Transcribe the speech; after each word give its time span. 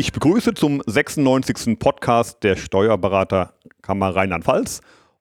Ich 0.00 0.12
begrüße 0.12 0.54
zum 0.54 0.82
96. 0.86 1.78
Podcast 1.78 2.42
der 2.42 2.56
Steuerberaterkammer 2.56 4.16
Rheinland-Pfalz. 4.16 4.80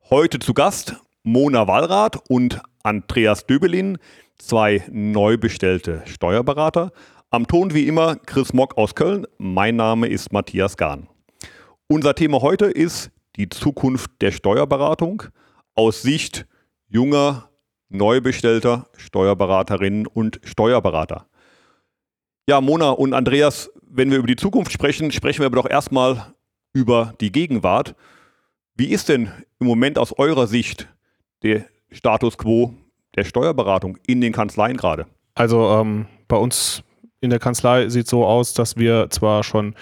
Heute 0.09 0.39
zu 0.39 0.53
Gast 0.53 0.95
Mona 1.21 1.67
Wallrath 1.67 2.29
und 2.29 2.61
Andreas 2.81 3.45
Döbelin, 3.45 3.97
zwei 4.37 4.85
neu 4.89 5.35
bestellte 5.35 6.01
Steuerberater. 6.05 6.93
Am 7.29 7.45
Ton 7.45 7.73
wie 7.73 7.89
immer 7.89 8.15
Chris 8.15 8.53
Mock 8.53 8.77
aus 8.77 8.95
Köln. 8.95 9.27
Mein 9.37 9.75
Name 9.75 10.07
ist 10.07 10.31
Matthias 10.31 10.77
Gahn. 10.77 11.09
Unser 11.89 12.15
Thema 12.15 12.41
heute 12.41 12.67
ist 12.67 13.11
die 13.35 13.49
Zukunft 13.49 14.11
der 14.21 14.31
Steuerberatung 14.31 15.23
aus 15.75 16.03
Sicht 16.03 16.47
junger, 16.87 17.49
neu 17.89 18.21
bestellter 18.21 18.87
Steuerberaterinnen 18.95 20.07
und 20.07 20.39
Steuerberater. 20.45 21.25
Ja, 22.47 22.61
Mona 22.61 22.91
und 22.91 23.13
Andreas, 23.13 23.69
wenn 23.89 24.11
wir 24.11 24.19
über 24.19 24.27
die 24.27 24.35
Zukunft 24.35 24.71
sprechen, 24.71 25.11
sprechen 25.11 25.39
wir 25.39 25.47
aber 25.47 25.57
doch 25.57 25.69
erstmal 25.69 26.33
über 26.73 27.13
die 27.19 27.31
Gegenwart. 27.31 27.95
Wie 28.75 28.89
ist 28.89 29.09
denn 29.09 29.31
im 29.59 29.67
Moment 29.67 29.97
aus 29.97 30.17
eurer 30.17 30.47
Sicht 30.47 30.87
der 31.43 31.65
Status 31.91 32.37
quo 32.37 32.73
der 33.15 33.23
Steuerberatung 33.23 33.97
in 34.05 34.21
den 34.21 34.31
Kanzleien 34.31 34.77
gerade? 34.77 35.07
Also 35.33 35.69
ähm, 35.71 36.05
bei 36.27 36.37
uns 36.37 36.83
in 37.21 37.29
der 37.29 37.39
Kanzlei 37.39 37.89
sieht 37.89 38.05
es 38.05 38.09
so 38.09 38.25
aus, 38.25 38.53
dass 38.53 38.77
wir 38.77 39.09
zwar 39.09 39.43
schon 39.43 39.75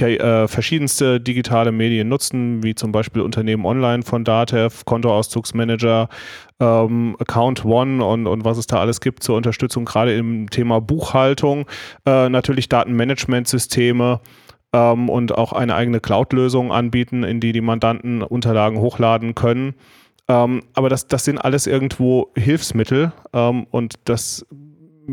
äh, 0.00 0.48
verschiedenste 0.48 1.20
digitale 1.20 1.72
Medien 1.72 2.08
nutzen, 2.08 2.62
wie 2.62 2.74
zum 2.74 2.92
Beispiel 2.92 3.22
Unternehmen 3.22 3.66
Online 3.66 4.02
von 4.02 4.24
Datev, 4.24 4.84
Kontoauszugsmanager, 4.84 6.08
ähm, 6.60 7.16
Account 7.18 7.64
One 7.64 8.04
und, 8.04 8.26
und 8.26 8.44
was 8.44 8.58
es 8.58 8.66
da 8.66 8.80
alles 8.80 9.00
gibt 9.00 9.22
zur 9.22 9.36
Unterstützung, 9.36 9.84
gerade 9.84 10.14
im 10.14 10.48
Thema 10.50 10.80
Buchhaltung, 10.80 11.66
äh, 12.06 12.28
natürlich 12.28 12.68
Datenmanagementsysteme 12.68 14.20
ähm, 14.72 15.08
und 15.08 15.36
auch 15.36 15.52
eine 15.52 15.74
eigene 15.74 16.00
Cloud-Lösung 16.00 16.72
anbieten, 16.72 17.22
in 17.24 17.40
die 17.40 17.52
die 17.52 17.60
Mandanten 17.60 18.22
Unterlagen 18.22 18.78
hochladen 18.78 19.34
können. 19.34 19.74
Ähm, 20.28 20.62
aber 20.74 20.88
das, 20.88 21.06
das 21.06 21.24
sind 21.24 21.38
alles 21.38 21.66
irgendwo 21.66 22.32
Hilfsmittel 22.36 23.12
ähm, 23.32 23.66
und 23.70 23.94
das 24.04 24.46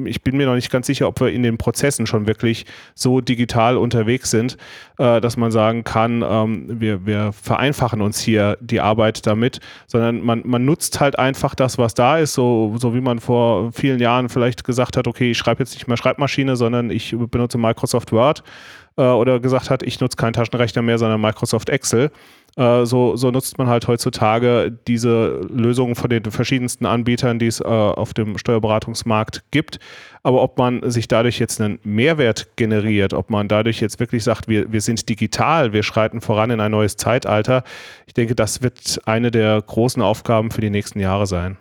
ich 0.06 0.22
bin 0.22 0.38
mir 0.38 0.46
noch 0.46 0.56
nicht 0.56 0.72
ganz 0.72 0.88
sicher, 0.88 1.08
ob 1.08 1.20
wir 1.20 1.30
in 1.30 1.44
den 1.44 1.58
Prozessen 1.58 2.08
schon 2.08 2.28
wirklich 2.28 2.66
so 2.96 3.22
digital 3.22 3.78
unterwegs 3.78 4.32
sind, 4.32 4.58
äh, 4.98 5.22
dass 5.22 5.38
man 5.38 5.52
sagen 5.52 5.84
kann, 5.84 6.24
ähm, 6.28 6.80
wir, 6.80 7.06
wir 7.06 7.32
vereinfachen 7.34 8.02
uns 8.02 8.20
hier 8.20 8.58
die 8.62 8.82
Arbeit 8.82 9.26
damit, 9.28 9.60
sondern 9.88 10.22
man, 10.22 10.42
man 10.46 10.66
nutzt 10.66 11.00
halt 11.00 11.18
einfach 11.20 11.56
das, 11.56 11.78
was 11.78 11.94
da 11.94 12.18
ist, 12.18 12.34
so, 12.34 12.76
so 12.78 12.94
wie 12.94 13.02
man 13.02 13.20
vor 13.20 13.72
vielen 13.72 14.00
Jahren 14.00 14.30
vielleicht 14.30 14.64
gesagt 14.64 14.98
hat, 14.98 15.08
okay, 15.08 15.32
ich 15.32 15.38
schreibe 15.38 15.64
jetzt 15.64 15.74
nicht 15.74 15.88
mehr 15.88 15.98
Schreibmaschine, 15.98 16.56
sondern 16.56 16.90
ich 16.90 17.16
benutze 17.30 17.58
Microsoft 17.58 18.12
Word 18.12 18.44
äh, 18.98 19.04
oder 19.04 19.40
gesagt 19.40 19.70
hat, 19.70 19.84
ich 19.84 20.00
nutze 20.00 20.18
keinen 20.18 20.34
Taschenrechner 20.34 20.82
mehr, 20.82 20.98
sondern 20.98 21.22
Microsoft 21.22 21.70
Excel. 21.70 22.12
Äh, 22.58 22.86
so, 22.86 23.16
so, 23.16 23.32
nutzt 23.32 23.58
man 23.58 23.68
halt 23.68 23.88
heutzutage 23.88 24.78
diese 24.88 25.40
Lösungen 25.50 25.96
von 25.96 26.10
den 26.10 26.24
verschiedensten 26.26 26.86
Anbietern, 26.86 27.40
die 27.40 27.48
es 27.48 27.62
äh, 27.62 27.64
auf 27.64 28.14
dem 28.14 28.38
Steuerberatungsmarkt 28.38 29.44
gibt. 29.52 29.80
Aber 30.24 30.42
ob 30.42 30.58
man 30.58 30.90
sich 30.92 31.08
dadurch 31.08 31.40
jetzt 31.40 31.62
einen 31.62 31.80
Mehrwert 31.84 32.58
generiert, 32.58 33.14
ob 33.14 33.30
man 33.30 33.48
dadurch 33.48 33.80
jetzt 33.80 34.02
wirklich 34.02 34.24
sagt, 34.26 34.50
wir, 34.50 34.72
wir 34.72 34.82
sind 34.82 35.08
digital, 35.08 35.72
wir 35.72 35.84
schreiten 35.84 36.20
voran 36.20 36.52
in 36.52 36.60
ein 36.60 36.72
neues 36.72 36.98
Zeitalter, 36.98 37.64
ich 38.06 38.14
denke, 38.14 38.36
das 38.36 38.62
wird 38.62 39.00
eine 39.06 39.32
der 39.32 39.62
großen 39.62 40.02
Aufgaben 40.02 40.52
für 40.52 40.62
die 40.62 40.70
nächsten 40.70 41.00
Jahre 41.00 41.28
sein. 41.28 41.58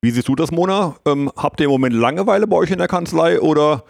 Wie 0.00 0.10
siehst 0.10 0.28
du 0.28 0.34
das, 0.34 0.50
Mona? 0.50 0.96
Ähm, 1.06 1.30
habt 1.36 1.60
ihr 1.60 1.66
im 1.66 1.72
Moment 1.72 1.94
Langeweile 1.94 2.46
bei 2.46 2.56
euch 2.56 2.70
in 2.70 2.78
der 2.78 2.88
Kanzlei 2.88 3.40
oder 3.40 3.84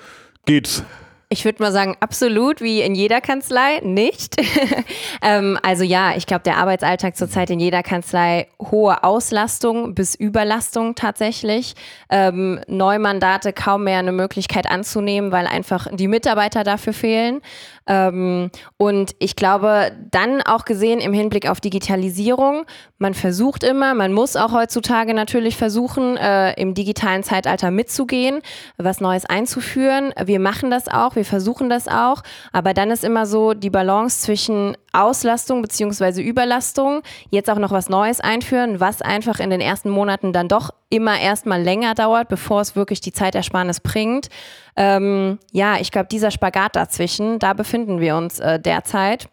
geht's? 0.45 0.85
Ich 1.29 1.45
würde 1.45 1.61
mal 1.61 1.73
sagen, 1.73 1.97
absolut, 1.99 2.61
wie 2.61 2.83
in 2.83 2.95
jeder 2.95 3.21
Kanzlei, 3.21 3.81
nicht. 3.83 4.37
ähm, 5.23 5.59
also 5.61 5.83
ja, 5.83 6.17
ich 6.17 6.25
glaube, 6.27 6.45
der 6.45 6.57
Arbeitsalltag 6.57 7.17
zurzeit 7.17 7.51
in 7.51 7.59
jeder 7.59 7.83
Kanzlei 7.83 8.47
hohe 8.71 9.03
Auslastung 9.03 9.97
bis 9.97 10.15
Überlastung 10.15 10.95
tatsächlich. 10.95 11.75
Ähm, 12.11 12.61
Neumandate 12.69 13.53
kaum 13.53 13.85
mehr 13.85 13.99
eine 13.99 14.13
Möglichkeit 14.13 14.71
anzunehmen, 14.71 15.33
weil 15.33 15.49
einfach 15.49 15.89
die 15.93 16.07
Mitarbeiter 16.07 16.63
dafür 16.63 16.93
fehlen. 16.93 17.41
Ähm, 17.87 18.51
und 18.77 19.15
ich 19.19 19.37
glaube, 19.37 19.93
dann 20.11 20.43
auch 20.43 20.65
gesehen 20.65 21.01
im 21.01 21.13
Hinblick 21.13 21.49
auf 21.49 21.61
Digitalisierung, 21.61 22.65
man 22.99 23.15
versucht 23.15 23.63
immer, 23.63 23.95
man 23.95 24.13
muss 24.13 24.37
auch 24.37 24.53
heutzutage 24.53 25.15
natürlich 25.15 25.57
versuchen, 25.57 26.17
äh, 26.17 26.53
im 26.61 26.75
digitalen 26.75 27.23
Zeitalter 27.23 27.71
mitzugehen, 27.71 28.41
was 28.77 29.01
Neues 29.01 29.25
einzuführen. 29.27 30.13
Wir 30.25 30.41
machen 30.41 30.71
das 30.71 30.89
auch, 30.89 31.15
wir 31.15 31.25
versuchen 31.25 31.69
das 31.69 31.89
auch, 31.89 32.23
aber 32.53 32.75
dann 32.75 32.91
ist 32.91 33.05
immer 33.05 33.27
so 33.27 33.55
die 33.55 33.71
Balance 33.71 34.21
zwischen 34.21 34.77
Auslastung 34.93 35.63
beziehungsweise 35.63 36.23
Überlastung, 36.23 37.03
jetzt 37.31 37.51
auch 37.51 37.59
noch 37.59 37.71
was 37.71 37.89
Neues 37.89 38.21
einführen, 38.21 38.81
was 38.81 39.03
einfach 39.03 39.41
in 39.41 39.51
den 39.51 39.61
ersten 39.61 39.91
Monaten 39.91 40.33
dann 40.33 40.49
doch 40.49 40.71
immer 40.89 41.21
erstmal 41.21 41.63
länger 41.63 41.95
dauert, 41.95 42.29
bevor 42.29 42.61
es 42.63 42.77
wirklich 42.77 43.01
die 43.01 43.13
Zeitersparnis 43.13 43.81
bringt. 43.81 44.29
Ähm, 44.77 45.39
ja, 45.53 45.79
ich 45.81 45.91
glaube, 45.91 46.09
dieser 46.11 46.31
Spagat 46.31 46.77
dazwischen, 46.77 47.39
da 47.39 47.55
befinden 47.55 48.01
wir 48.01 48.17
uns 48.17 48.39
äh, 48.41 48.61
derzeit. 48.61 49.29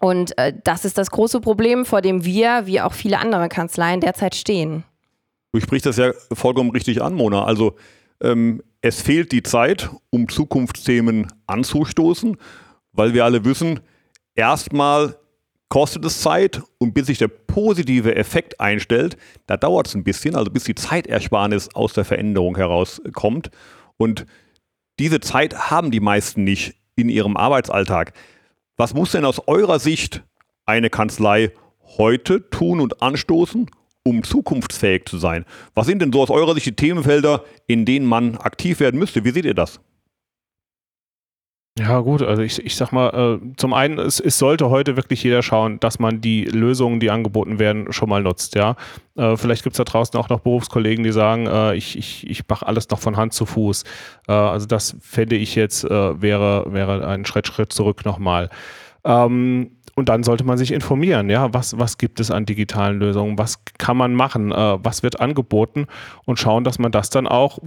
Und 0.00 0.38
äh, 0.38 0.52
das 0.64 0.84
ist 0.84 0.98
das 0.98 1.10
große 1.10 1.40
Problem, 1.40 1.84
vor 1.84 2.00
dem 2.00 2.24
wir, 2.24 2.66
wie 2.66 2.80
auch 2.80 2.92
viele 2.92 3.18
andere 3.18 3.48
Kanzleien, 3.48 4.00
derzeit 4.00 4.34
stehen. 4.36 4.84
Du 5.52 5.60
sprichst 5.60 5.86
das 5.86 5.96
ja 5.96 6.12
vollkommen 6.32 6.70
richtig 6.70 7.02
an, 7.02 7.14
Mona. 7.14 7.44
Also 7.44 7.74
ähm, 8.22 8.62
es 8.80 9.02
fehlt 9.02 9.32
die 9.32 9.42
Zeit, 9.42 9.90
um 10.10 10.28
Zukunftsthemen 10.28 11.26
anzustoßen, 11.46 12.36
weil 12.92 13.14
wir 13.14 13.24
alle 13.24 13.44
wissen, 13.44 13.80
erstmal 14.34 15.16
kostet 15.68 16.04
es 16.04 16.20
Zeit 16.20 16.62
und 16.78 16.94
bis 16.94 17.06
sich 17.06 17.18
der 17.18 17.28
positive 17.28 18.14
Effekt 18.14 18.60
einstellt, 18.60 19.16
da 19.46 19.56
dauert 19.56 19.88
es 19.88 19.94
ein 19.94 20.04
bisschen, 20.04 20.34
also 20.34 20.50
bis 20.50 20.64
die 20.64 20.74
Zeitersparnis 20.74 21.74
aus 21.74 21.92
der 21.92 22.04
Veränderung 22.04 22.56
herauskommt. 22.56 23.50
Und 23.96 24.26
diese 24.98 25.20
Zeit 25.20 25.70
haben 25.70 25.90
die 25.90 26.00
meisten 26.00 26.44
nicht 26.44 26.74
in 26.96 27.08
ihrem 27.08 27.36
Arbeitsalltag. 27.36 28.12
Was 28.76 28.94
muss 28.94 29.12
denn 29.12 29.24
aus 29.24 29.40
eurer 29.46 29.78
Sicht 29.78 30.22
eine 30.66 30.90
Kanzlei 30.90 31.52
heute 31.96 32.48
tun 32.50 32.80
und 32.80 33.02
anstoßen, 33.02 33.70
um 34.02 34.22
zukunftsfähig 34.22 35.06
zu 35.06 35.18
sein? 35.18 35.44
Was 35.74 35.86
sind 35.86 36.00
denn 36.00 36.12
so 36.12 36.22
aus 36.22 36.30
eurer 36.30 36.54
Sicht 36.54 36.66
die 36.66 36.76
Themenfelder, 36.76 37.44
in 37.66 37.84
denen 37.84 38.06
man 38.06 38.36
aktiv 38.36 38.80
werden 38.80 38.98
müsste? 38.98 39.24
Wie 39.24 39.30
seht 39.30 39.44
ihr 39.44 39.54
das? 39.54 39.80
Ja, 41.78 42.00
gut, 42.00 42.22
also 42.22 42.42
ich, 42.42 42.64
ich 42.64 42.74
sag 42.74 42.90
mal, 42.90 43.38
äh, 43.40 43.54
zum 43.56 43.72
einen, 43.72 43.98
es, 43.98 44.18
es 44.18 44.38
sollte 44.38 44.68
heute 44.68 44.96
wirklich 44.96 45.22
jeder 45.22 45.42
schauen, 45.42 45.78
dass 45.78 46.00
man 46.00 46.20
die 46.20 46.44
Lösungen, 46.44 46.98
die 46.98 47.10
angeboten 47.10 47.60
werden, 47.60 47.92
schon 47.92 48.08
mal 48.08 48.22
nutzt, 48.22 48.56
ja. 48.56 48.74
Äh, 49.16 49.36
vielleicht 49.36 49.62
gibt 49.62 49.74
es 49.74 49.78
da 49.78 49.84
draußen 49.84 50.18
auch 50.18 50.28
noch 50.28 50.40
Berufskollegen, 50.40 51.04
die 51.04 51.12
sagen, 51.12 51.46
äh, 51.46 51.74
ich, 51.76 51.96
ich, 51.96 52.28
ich 52.28 52.42
mache 52.48 52.66
alles 52.66 52.88
noch 52.90 52.98
von 52.98 53.16
Hand 53.16 53.32
zu 53.32 53.46
Fuß. 53.46 53.84
Äh, 54.26 54.32
also 54.32 54.66
das 54.66 54.96
fände 55.00 55.36
ich 55.36 55.54
jetzt, 55.54 55.84
äh, 55.84 56.20
wäre, 56.20 56.72
wäre 56.72 57.06
ein 57.06 57.24
Schritt, 57.24 57.46
Schritt 57.46 57.72
zurück 57.72 58.04
nochmal. 58.04 58.50
Ähm, 59.04 59.70
und 59.94 60.08
dann 60.08 60.22
sollte 60.22 60.44
man 60.44 60.58
sich 60.58 60.72
informieren, 60.72 61.28
ja, 61.28 61.52
was, 61.52 61.78
was 61.78 61.98
gibt 61.98 62.20
es 62.20 62.30
an 62.30 62.46
digitalen 62.46 62.98
Lösungen, 63.00 63.36
was 63.36 63.64
kann 63.78 63.96
man 63.96 64.14
machen, 64.14 64.52
äh, 64.52 64.78
was 64.84 65.02
wird 65.02 65.20
angeboten 65.20 65.86
und 66.24 66.38
schauen, 66.38 66.64
dass 66.64 66.78
man 66.78 66.92
das 66.92 67.10
dann 67.10 67.26
auch, 67.26 67.58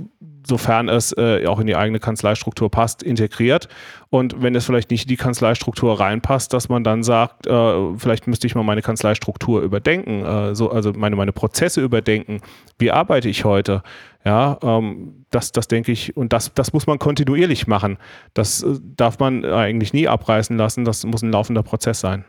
sofern 0.46 0.90
es 0.90 1.16
äh, 1.18 1.46
auch 1.46 1.60
in 1.60 1.68
die 1.68 1.76
eigene 1.76 2.00
Kanzleistruktur 2.00 2.70
passt, 2.70 3.04
integriert. 3.04 3.68
Und 4.10 4.42
wenn 4.42 4.56
es 4.56 4.66
vielleicht 4.66 4.92
nicht 4.92 5.04
in 5.04 5.10
die 5.10 5.18
Kanzleistruktur 5.18 6.00
reinpasst, 6.00 6.54
dass 6.54 6.70
man 6.70 6.84
dann 6.84 7.04
sagt, 7.04 7.48
äh, 7.48 7.98
vielleicht 7.98 8.28
müsste 8.28 8.48
ich 8.48 8.56
mal 8.56 8.64
meine 8.64 8.82
Kanzleistruktur 8.82 9.62
überdenken, 9.62 10.26
äh, 10.26 10.56
so, 10.56 10.72
also 10.72 10.94
meine, 10.94 11.16
meine 11.16 11.32
Prozesse 11.32 11.82
überdenken. 11.82 12.42
Wie 12.78 12.92
arbeite 12.92 13.30
ich 13.30 13.46
heute? 13.46 13.84
Ja, 14.24 14.58
ähm, 14.62 15.26
das, 15.32 15.52
das 15.52 15.68
denke 15.68 15.92
ich, 15.92 16.16
und 16.16 16.34
das, 16.34 16.54
das 16.54 16.74
muss 16.74 16.86
man 16.86 17.00
kontinuierlich 17.00 17.68
machen. 17.68 17.98
Das 18.34 18.64
äh, 18.64 18.80
darf 18.96 19.20
man 19.20 19.46
eigentlich 19.46 19.94
nie 19.94 20.08
abreißen 20.08 20.58
lassen. 20.58 20.86
Das 20.86 21.06
muss 21.06 21.22
ein 21.22 21.32
laufender 21.32 21.64
Prozess 21.64 22.00
sein. 22.00 22.26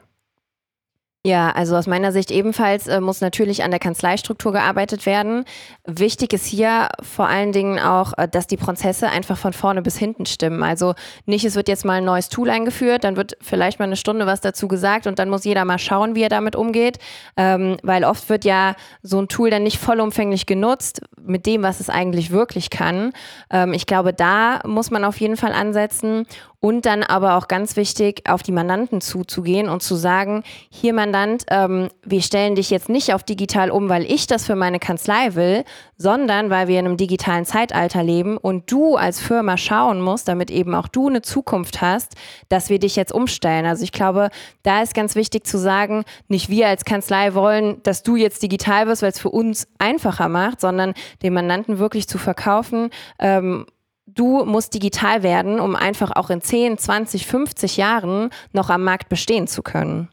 Ja, 1.25 1.51
also 1.53 1.77
aus 1.77 1.87
meiner 1.87 2.11
Sicht 2.11 2.33
ebenfalls 2.33 2.89
äh, 2.89 3.01
muss 3.01 3.21
natürlich 3.21 3.63
an 3.63 3.71
der 3.71 3.79
Kanzleistruktur 3.79 4.51
gearbeitet 4.51 5.07
werden. 5.07 5.45
Wichtig 5.87 6.33
ist 6.33 6.47
hier 6.47 6.89
vor 7.01 7.29
allen 7.29 7.53
Dingen 7.53 7.79
auch, 7.79 8.13
äh, 8.19 8.27
dass 8.27 8.49
die 8.49 8.57
Prozesse 8.57 9.09
einfach 9.09 9.39
von 9.39 9.53
vorne 9.53 9.83
bis 9.83 9.97
hinten 9.97 10.27
stimmen. 10.27 10.65
Also 10.65 10.95
nicht, 11.25 11.45
es 11.45 11.55
wird 11.55 11.69
jetzt 11.69 11.85
mal 11.85 11.99
ein 11.99 12.05
neues 12.05 12.29
Tool 12.29 12.51
eingeführt, 12.51 13.05
dann 13.05 13.15
wird 13.15 13.37
vielleicht 13.41 13.79
mal 13.79 13.85
eine 13.85 13.95
Stunde 13.95 14.27
was 14.27 14.41
dazu 14.41 14.67
gesagt 14.67 15.07
und 15.07 15.21
dann 15.21 15.29
muss 15.29 15.45
jeder 15.45 15.65
mal 15.65 15.79
schauen, 15.79 16.17
wie 16.17 16.25
er 16.25 16.29
damit 16.29 16.57
umgeht, 16.57 16.99
ähm, 17.37 17.77
weil 17.85 18.03
oft 18.03 18.29
wird 18.29 18.45
ja 18.45 18.75
so 19.05 19.23
ein 19.23 19.29
Tool 19.29 19.49
dann 19.49 19.63
nicht 19.63 19.79
vollumfänglich 19.79 20.47
genutzt 20.47 21.03
mit 21.21 21.47
dem, 21.47 21.63
was 21.63 21.79
es 21.79 21.89
eigentlich 21.89 22.33
wirklich 22.33 22.69
kann. 22.69 23.13
Ähm, 23.49 23.75
ich 23.75 23.87
glaube, 23.87 24.13
da 24.13 24.59
muss 24.67 24.91
man 24.91 25.05
auf 25.05 25.21
jeden 25.21 25.37
Fall 25.37 25.53
ansetzen 25.53 26.27
und 26.65 26.87
dann 26.87 27.03
aber 27.03 27.37
auch 27.37 27.49
ganz 27.49 27.75
wichtig, 27.75 28.23
auf 28.29 28.45
die 28.45 28.53
Mandanten 28.53 29.01
zuzugehen 29.01 29.69
und 29.69 29.83
zu 29.83 29.97
sagen, 29.97 30.45
hier 30.71 30.95
Mandant, 30.95 31.43
ähm, 31.51 31.89
wir 32.05 32.23
stellen 32.23 32.55
dich 32.55 32.71
jetzt 32.71 32.89
nicht 32.89 33.13
auf 33.13 33.25
digital 33.25 33.69
um, 33.73 33.89
weil 33.89 34.05
ich 34.05 34.29
das 34.29 34.47
für 34.47 34.55
meine 34.55 34.79
Kanzlei 34.79 35.35
will, 35.35 35.65
sondern 35.97 36.51
weil 36.51 36.69
wir 36.69 36.79
in 36.79 36.87
einem 36.87 36.97
digitalen 36.97 37.47
Zeitalter 37.47 38.05
leben 38.05 38.37
und 38.37 38.71
du 38.71 38.95
als 38.95 39.19
Firma 39.19 39.57
schauen 39.57 40.01
musst, 40.01 40.29
damit 40.29 40.53
eben 40.53 40.77
auch 40.77 40.87
du 40.87 41.09
eine 41.09 41.21
Zukunft 41.21 41.81
hast, 41.81 42.15
dass 42.49 42.71
wir 42.71 42.79
dich 42.79 42.95
jetzt 42.95 43.13
umstellen. 43.13 43.67
Also 43.67 43.83
ich 43.83 43.91
glaube, 43.91 44.29
da 44.63 44.83
ist 44.83 44.95
ganz 44.95 45.17
wichtig 45.17 45.45
zu 45.45 45.59
sagen, 45.59 46.05
nicht 46.29 46.49
wir 46.49 46.69
als 46.69 46.85
Kanzlei 46.85 47.35
wollen, 47.35 47.83
dass 47.83 48.05
du 48.05 48.15
jetzt 48.15 48.41
digital 48.41 48.87
wirst, 48.87 49.03
weil 49.03 49.11
es 49.11 49.19
für 49.19 49.31
uns 49.31 49.67
einfacher 49.81 50.29
macht, 50.29 50.61
sondern 50.61 50.95
den 51.25 51.35
Mandanten 51.35 51.81
wirklich 51.81 52.09
zu 52.09 52.19
verkaufen, 52.19 52.91
ähm, 53.19 53.67
du 54.07 54.45
musst 54.45 54.75
digital 54.75 55.23
werden, 55.23 55.61
um 55.61 55.77
einfach 55.77 56.11
auch 56.15 56.31
in 56.31 56.41
10, 56.41 56.79
20, 56.79 57.27
50 57.27 57.77
Jahren 57.77 58.31
noch 58.53 58.71
am 58.71 58.85
Markt 58.85 59.09
bestehen 59.09 59.47
zu 59.47 59.63
können. 59.63 60.09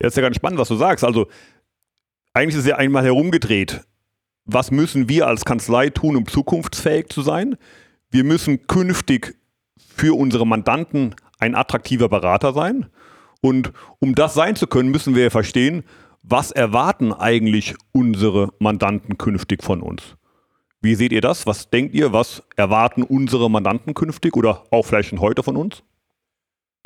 Ja, 0.00 0.08
ist 0.08 0.16
ja 0.16 0.22
ganz 0.22 0.36
spannend, 0.36 0.58
was 0.58 0.68
du 0.68 0.76
sagst. 0.76 1.04
Also 1.04 1.26
eigentlich 2.32 2.54
ist 2.54 2.62
es 2.62 2.66
ja 2.66 2.76
einmal 2.76 3.04
herumgedreht. 3.04 3.80
Was 4.44 4.70
müssen 4.70 5.08
wir 5.08 5.26
als 5.26 5.44
Kanzlei 5.44 5.90
tun, 5.90 6.16
um 6.16 6.26
zukunftsfähig 6.26 7.08
zu 7.08 7.22
sein? 7.22 7.56
Wir 8.10 8.24
müssen 8.24 8.66
künftig 8.66 9.36
für 9.76 10.16
unsere 10.16 10.46
Mandanten 10.46 11.14
ein 11.38 11.54
attraktiver 11.54 12.08
Berater 12.08 12.52
sein. 12.52 12.86
Und 13.40 13.72
um 13.98 14.14
das 14.14 14.34
sein 14.34 14.56
zu 14.56 14.66
können, 14.66 14.90
müssen 14.90 15.14
wir 15.14 15.30
verstehen, 15.30 15.84
was 16.22 16.50
erwarten 16.50 17.12
eigentlich 17.12 17.74
unsere 17.92 18.50
Mandanten 18.58 19.18
künftig 19.18 19.62
von 19.62 19.82
uns. 19.82 20.17
Wie 20.80 20.94
seht 20.94 21.10
ihr 21.10 21.20
das? 21.20 21.44
Was 21.44 21.70
denkt 21.70 21.94
ihr? 21.94 22.12
Was 22.12 22.44
erwarten 22.56 23.02
unsere 23.02 23.50
Mandanten 23.50 23.94
künftig 23.94 24.36
oder 24.36 24.64
auch 24.70 24.84
vielleicht 24.84 25.08
schon 25.08 25.20
heute 25.20 25.42
von 25.42 25.56
uns? 25.56 25.82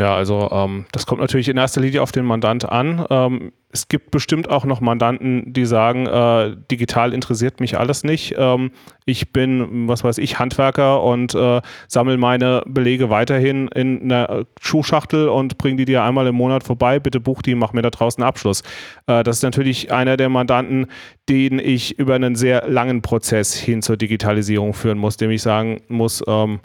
Ja, 0.00 0.16
also 0.16 0.48
ähm, 0.50 0.86
das 0.92 1.06
kommt 1.06 1.20
natürlich 1.20 1.48
in 1.48 1.56
erster 1.56 1.80
Linie 1.80 2.02
auf 2.02 2.12
den 2.12 2.24
Mandant 2.24 2.68
an. 2.68 3.06
Ähm, 3.10 3.52
es 3.70 3.88
gibt 3.88 4.10
bestimmt 4.10 4.50
auch 4.50 4.64
noch 4.64 4.80
Mandanten, 4.80 5.52
die 5.52 5.64
sagen, 5.64 6.06
äh, 6.06 6.56
digital 6.70 7.14
interessiert 7.14 7.60
mich 7.60 7.78
alles 7.78 8.02
nicht. 8.02 8.34
Ähm, 8.36 8.70
ich 9.04 9.32
bin, 9.32 9.88
was 9.88 10.02
weiß 10.02 10.18
ich, 10.18 10.38
Handwerker 10.38 11.02
und 11.02 11.34
äh, 11.34 11.60
sammle 11.88 12.16
meine 12.16 12.62
Belege 12.66 13.10
weiterhin 13.10 13.68
in 13.68 14.10
einer 14.10 14.44
Schuhschachtel 14.60 15.28
und 15.28 15.56
bringe 15.58 15.76
die 15.76 15.84
dir 15.84 16.02
einmal 16.02 16.26
im 16.26 16.34
Monat 16.34 16.64
vorbei. 16.64 16.98
Bitte 16.98 17.20
buch 17.20 17.42
die, 17.42 17.54
mach 17.54 17.72
mir 17.72 17.82
da 17.82 17.90
draußen 17.90 18.22
Abschluss. 18.24 18.62
Äh, 19.06 19.22
das 19.22 19.36
ist 19.36 19.42
natürlich 19.42 19.92
einer 19.92 20.16
der 20.16 20.30
Mandanten, 20.30 20.86
den 21.28 21.58
ich 21.58 21.98
über 21.98 22.14
einen 22.14 22.34
sehr 22.34 22.68
langen 22.68 23.02
Prozess 23.02 23.54
hin 23.54 23.82
zur 23.82 23.96
Digitalisierung 23.96 24.74
führen 24.74 24.98
muss, 24.98 25.16
dem 25.16 25.30
ich 25.30 25.42
sagen 25.42 25.82
muss, 25.88 26.22
ähm, 26.26 26.60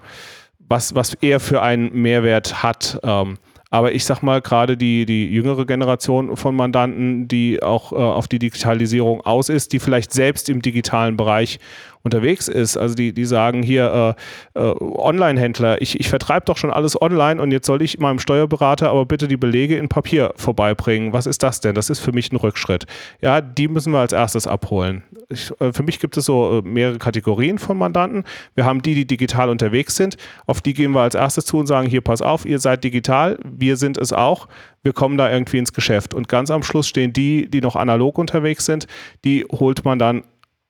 was, 0.68 0.96
was 0.96 1.14
er 1.16 1.40
für 1.40 1.62
einen 1.62 1.94
Mehrwert 1.94 2.64
hat. 2.64 3.00
Ähm, 3.04 3.38
aber 3.70 3.92
ich 3.92 4.06
sag 4.06 4.22
mal, 4.22 4.42
gerade 4.42 4.78
die, 4.78 5.06
die 5.06 5.28
jüngere 5.28 5.66
Generation 5.66 6.38
von 6.38 6.56
Mandanten, 6.56 7.28
die 7.28 7.62
auch 7.62 7.92
äh, 7.92 7.96
auf 7.96 8.28
die 8.28 8.40
Digitalisierung 8.40 9.22
aus 9.22 9.50
ist, 9.50 9.74
die 9.74 9.80
vielleicht 9.80 10.14
selbst 10.14 10.48
im 10.48 10.62
digitalen 10.62 11.18
Bereich 11.18 11.60
unterwegs 12.08 12.48
ist. 12.48 12.78
Also 12.78 12.96
die, 12.96 13.14
die 13.14 13.26
sagen 13.26 13.62
hier, 13.62 14.16
äh, 14.56 14.60
äh, 14.60 14.76
Online-Händler, 14.80 15.82
ich, 15.82 16.00
ich 16.00 16.10
vertreibe 16.10 16.46
doch 16.46 16.58
schon 16.58 16.72
alles 16.72 17.00
online 17.00 17.42
und 17.42 17.52
jetzt 17.52 17.68
soll 17.68 17.82
ich 17.82 18.00
meinem 18.00 18.20
Steuerberater 18.20 18.90
aber 18.90 19.06
bitte 19.06 19.28
die 19.28 19.38
Belege 19.38 19.78
in 19.78 19.90
Papier 19.90 20.34
vorbeibringen. 20.36 21.14
Was 21.14 21.26
ist 21.26 21.44
das 21.44 21.60
denn? 21.60 21.76
Das 21.76 21.90
ist 21.90 22.00
für 22.00 22.12
mich 22.12 22.32
ein 22.32 22.38
Rückschritt. 22.38 22.86
Ja, 23.22 23.42
die 23.42 23.68
müssen 23.68 23.94
wir 23.94 24.00
als 24.00 24.14
erstes 24.14 24.48
abholen. 24.48 25.04
Ich, 25.30 25.52
äh, 25.60 25.74
für 25.74 25.84
mich 25.84 26.00
gibt 26.00 26.18
es 26.18 26.26
so 26.26 26.60
äh, 26.60 26.68
mehrere 26.68 26.98
Kategorien 26.98 27.60
von 27.60 27.78
Mandanten. 27.78 28.24
Wir 28.56 28.66
haben 28.66 28.82
die, 28.82 28.96
die 28.96 29.06
digital 29.06 29.50
unterwegs 29.50 29.96
sind. 29.96 30.18
Auf 30.46 30.62
die 30.62 30.74
gehen 30.74 30.92
wir 30.92 31.02
als 31.02 31.16
erstes 31.16 31.46
zu 31.46 31.58
und 31.58 31.68
sagen, 31.68 31.88
hier, 31.88 32.02
pass 32.02 32.22
auf, 32.22 32.46
ihr 32.46 32.60
seid 32.60 32.84
digital, 32.84 33.38
wir 33.44 33.78
sind 33.78 33.98
es 33.98 34.14
auch. 34.14 34.48
Wir 34.84 34.94
kommen 34.94 35.18
da 35.18 35.30
irgendwie 35.30 35.58
ins 35.58 35.74
Geschäft. 35.74 36.14
Und 36.14 36.30
ganz 36.30 36.50
am 36.50 36.64
Schluss 36.64 36.88
stehen 36.88 37.12
die, 37.12 37.50
die 37.50 37.62
noch 37.62 37.76
analog 37.76 38.18
unterwegs 38.18 38.66
sind, 38.66 38.88
die 39.26 39.46
holt 39.52 39.84
man 39.84 40.00
dann 40.00 40.24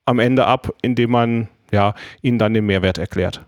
am 0.08 0.20
Ende 0.20 0.48
ab, 0.48 0.74
indem 0.82 1.12
man 1.12 1.50
ja, 1.72 1.94
ihnen 2.22 2.40
dann 2.40 2.54
den 2.54 2.66
Mehrwert 2.66 2.98
erklärt. 2.98 3.46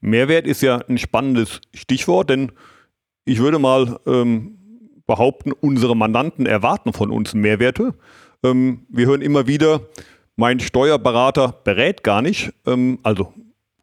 Mehrwert 0.00 0.46
ist 0.46 0.62
ja 0.62 0.78
ein 0.88 0.98
spannendes 0.98 1.60
Stichwort, 1.74 2.30
denn 2.30 2.52
ich 3.24 3.38
würde 3.38 3.58
mal 3.58 3.98
ähm, 4.06 4.58
behaupten, 5.06 5.52
unsere 5.52 5.96
Mandanten 5.96 6.46
erwarten 6.46 6.92
von 6.92 7.10
uns 7.10 7.34
Mehrwerte. 7.34 7.94
Ähm, 8.42 8.86
wir 8.88 9.06
hören 9.06 9.20
immer 9.20 9.46
wieder, 9.46 9.80
mein 10.36 10.60
Steuerberater 10.60 11.52
berät 11.64 12.02
gar 12.02 12.22
nicht. 12.22 12.52
Ähm, 12.66 12.98
also 13.02 13.34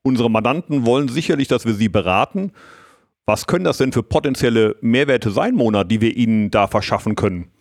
unsere 0.02 0.32
Mandanten 0.32 0.86
wollen 0.86 1.10
sicherlich, 1.10 1.48
dass 1.48 1.66
wir 1.66 1.74
sie 1.74 1.90
beraten. 1.90 2.52
Was 3.26 3.46
können 3.46 3.66
das 3.66 3.78
denn 3.78 3.92
für 3.92 4.04
potenzielle 4.04 4.76
Mehrwerte 4.82 5.32
sein, 5.32 5.56
Mona, 5.56 5.84
die 5.84 6.02
wir 6.02 6.16
ihnen 6.16 6.50
da 6.50 6.68
verschaffen 6.68 7.16
können? 7.16 7.52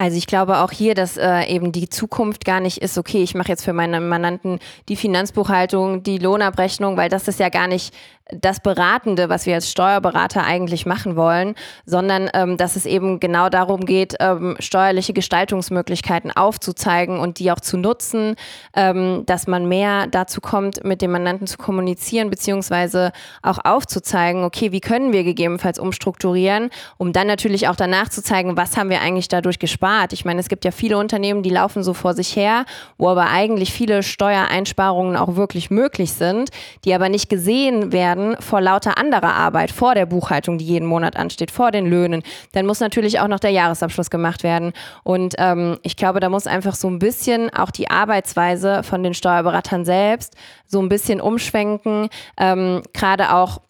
Also 0.00 0.16
ich 0.16 0.28
glaube 0.28 0.58
auch 0.58 0.70
hier, 0.70 0.94
dass 0.94 1.16
äh, 1.16 1.42
eben 1.52 1.72
die 1.72 1.88
Zukunft 1.88 2.44
gar 2.44 2.60
nicht 2.60 2.78
ist, 2.78 2.98
okay, 2.98 3.20
ich 3.20 3.34
mache 3.34 3.48
jetzt 3.48 3.64
für 3.64 3.72
meine 3.72 4.00
Mandanten 4.00 4.60
die 4.88 4.94
Finanzbuchhaltung, 4.94 6.04
die 6.04 6.18
Lohnabrechnung, 6.18 6.96
weil 6.96 7.08
das 7.08 7.26
ist 7.26 7.40
ja 7.40 7.48
gar 7.48 7.66
nicht 7.66 7.92
das 8.30 8.60
Beratende, 8.60 9.28
was 9.28 9.46
wir 9.46 9.54
als 9.54 9.70
Steuerberater 9.70 10.44
eigentlich 10.44 10.84
machen 10.84 11.16
wollen, 11.16 11.54
sondern 11.86 12.28
ähm, 12.34 12.58
dass 12.58 12.76
es 12.76 12.84
eben 12.84 13.20
genau 13.20 13.48
darum 13.48 13.86
geht, 13.86 14.16
ähm, 14.20 14.56
steuerliche 14.58 15.14
Gestaltungsmöglichkeiten 15.14 16.30
aufzuzeigen 16.36 17.20
und 17.20 17.38
die 17.38 17.50
auch 17.50 17.60
zu 17.60 17.78
nutzen, 17.78 18.36
ähm, 18.74 19.24
dass 19.24 19.46
man 19.46 19.66
mehr 19.66 20.08
dazu 20.08 20.42
kommt, 20.42 20.84
mit 20.84 21.00
dem 21.00 21.12
Mandanten 21.12 21.46
zu 21.46 21.56
kommunizieren, 21.56 22.28
beziehungsweise 22.28 23.12
auch 23.42 23.58
aufzuzeigen, 23.64 24.44
okay, 24.44 24.72
wie 24.72 24.80
können 24.80 25.12
wir 25.12 25.24
gegebenenfalls 25.24 25.78
umstrukturieren, 25.78 26.68
um 26.98 27.14
dann 27.14 27.26
natürlich 27.26 27.68
auch 27.68 27.76
danach 27.76 28.10
zu 28.10 28.22
zeigen, 28.22 28.58
was 28.58 28.76
haben 28.76 28.90
wir 28.90 29.00
eigentlich 29.00 29.28
dadurch 29.28 29.58
gespart. 29.58 30.12
Ich 30.12 30.26
meine, 30.26 30.40
es 30.40 30.48
gibt 30.48 30.66
ja 30.66 30.70
viele 30.70 30.98
Unternehmen, 30.98 31.42
die 31.42 31.50
laufen 31.50 31.82
so 31.82 31.94
vor 31.94 32.12
sich 32.12 32.36
her, 32.36 32.66
wo 32.98 33.08
aber 33.08 33.30
eigentlich 33.30 33.72
viele 33.72 34.02
Steuereinsparungen 34.02 35.16
auch 35.16 35.36
wirklich 35.36 35.70
möglich 35.70 36.12
sind, 36.12 36.50
die 36.84 36.92
aber 36.92 37.08
nicht 37.08 37.30
gesehen 37.30 37.90
werden 37.90 38.17
werden 38.18 38.36
vor 38.40 38.60
lauter 38.60 38.98
anderer 38.98 39.34
Arbeit, 39.34 39.70
vor 39.70 39.94
der 39.94 40.06
Buchhaltung, 40.06 40.58
die 40.58 40.64
jeden 40.64 40.86
Monat 40.86 41.16
ansteht, 41.16 41.50
vor 41.50 41.70
den 41.70 41.86
Löhnen. 41.86 42.22
Dann 42.52 42.66
muss 42.66 42.80
natürlich 42.80 43.20
auch 43.20 43.28
noch 43.28 43.40
der 43.40 43.50
Jahresabschluss 43.50 44.10
gemacht 44.10 44.42
werden. 44.42 44.72
Und 45.04 45.34
ähm, 45.38 45.78
ich 45.82 45.96
glaube, 45.96 46.20
da 46.20 46.28
muss 46.28 46.46
einfach 46.46 46.74
so 46.74 46.88
ein 46.88 46.98
bisschen 46.98 47.50
auch 47.54 47.70
die 47.70 47.90
Arbeitsweise 47.90 48.82
von 48.82 49.02
den 49.02 49.14
Steuerberatern 49.14 49.84
selbst 49.84 50.34
so 50.66 50.80
ein 50.80 50.88
bisschen 50.88 51.20
umschwenken. 51.20 52.08
Ähm, 52.36 52.82
Gerade 52.92 53.34
auch 53.34 53.60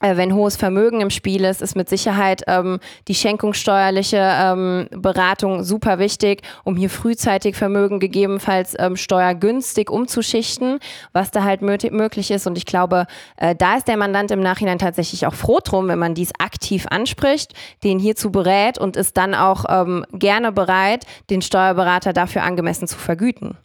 wenn 0.00 0.34
hohes 0.34 0.56
Vermögen 0.56 1.00
im 1.00 1.10
Spiel 1.10 1.44
ist, 1.44 1.62
ist 1.62 1.76
mit 1.76 1.88
Sicherheit 1.88 2.42
ähm, 2.46 2.78
die 3.08 3.14
schenkungssteuerliche 3.14 4.18
ähm, 4.18 4.88
Beratung 4.90 5.64
super 5.64 5.98
wichtig, 5.98 6.42
um 6.64 6.76
hier 6.76 6.90
frühzeitig 6.90 7.56
Vermögen 7.56 8.00
gegebenenfalls 8.00 8.74
ähm, 8.78 8.96
steuergünstig 8.96 9.90
umzuschichten, 9.90 10.78
was 11.12 11.30
da 11.30 11.44
halt 11.44 11.62
möglich 11.62 12.30
ist. 12.30 12.46
Und 12.46 12.56
ich 12.56 12.66
glaube, 12.66 13.06
äh, 13.36 13.54
da 13.54 13.76
ist 13.76 13.88
der 13.88 13.96
Mandant 13.96 14.30
im 14.30 14.40
Nachhinein 14.40 14.78
tatsächlich 14.78 15.26
auch 15.26 15.34
froh 15.34 15.60
drum, 15.62 15.88
wenn 15.88 15.98
man 15.98 16.14
dies 16.14 16.32
aktiv 16.38 16.86
anspricht, 16.90 17.54
den 17.84 17.98
hierzu 17.98 18.30
berät 18.30 18.78
und 18.78 18.96
ist 18.96 19.16
dann 19.16 19.34
auch 19.34 19.64
ähm, 19.68 20.04
gerne 20.12 20.52
bereit, 20.52 21.04
den 21.30 21.42
Steuerberater 21.42 22.12
dafür 22.12 22.42
angemessen 22.42 22.86
zu 22.86 22.98
vergüten. 22.98 23.56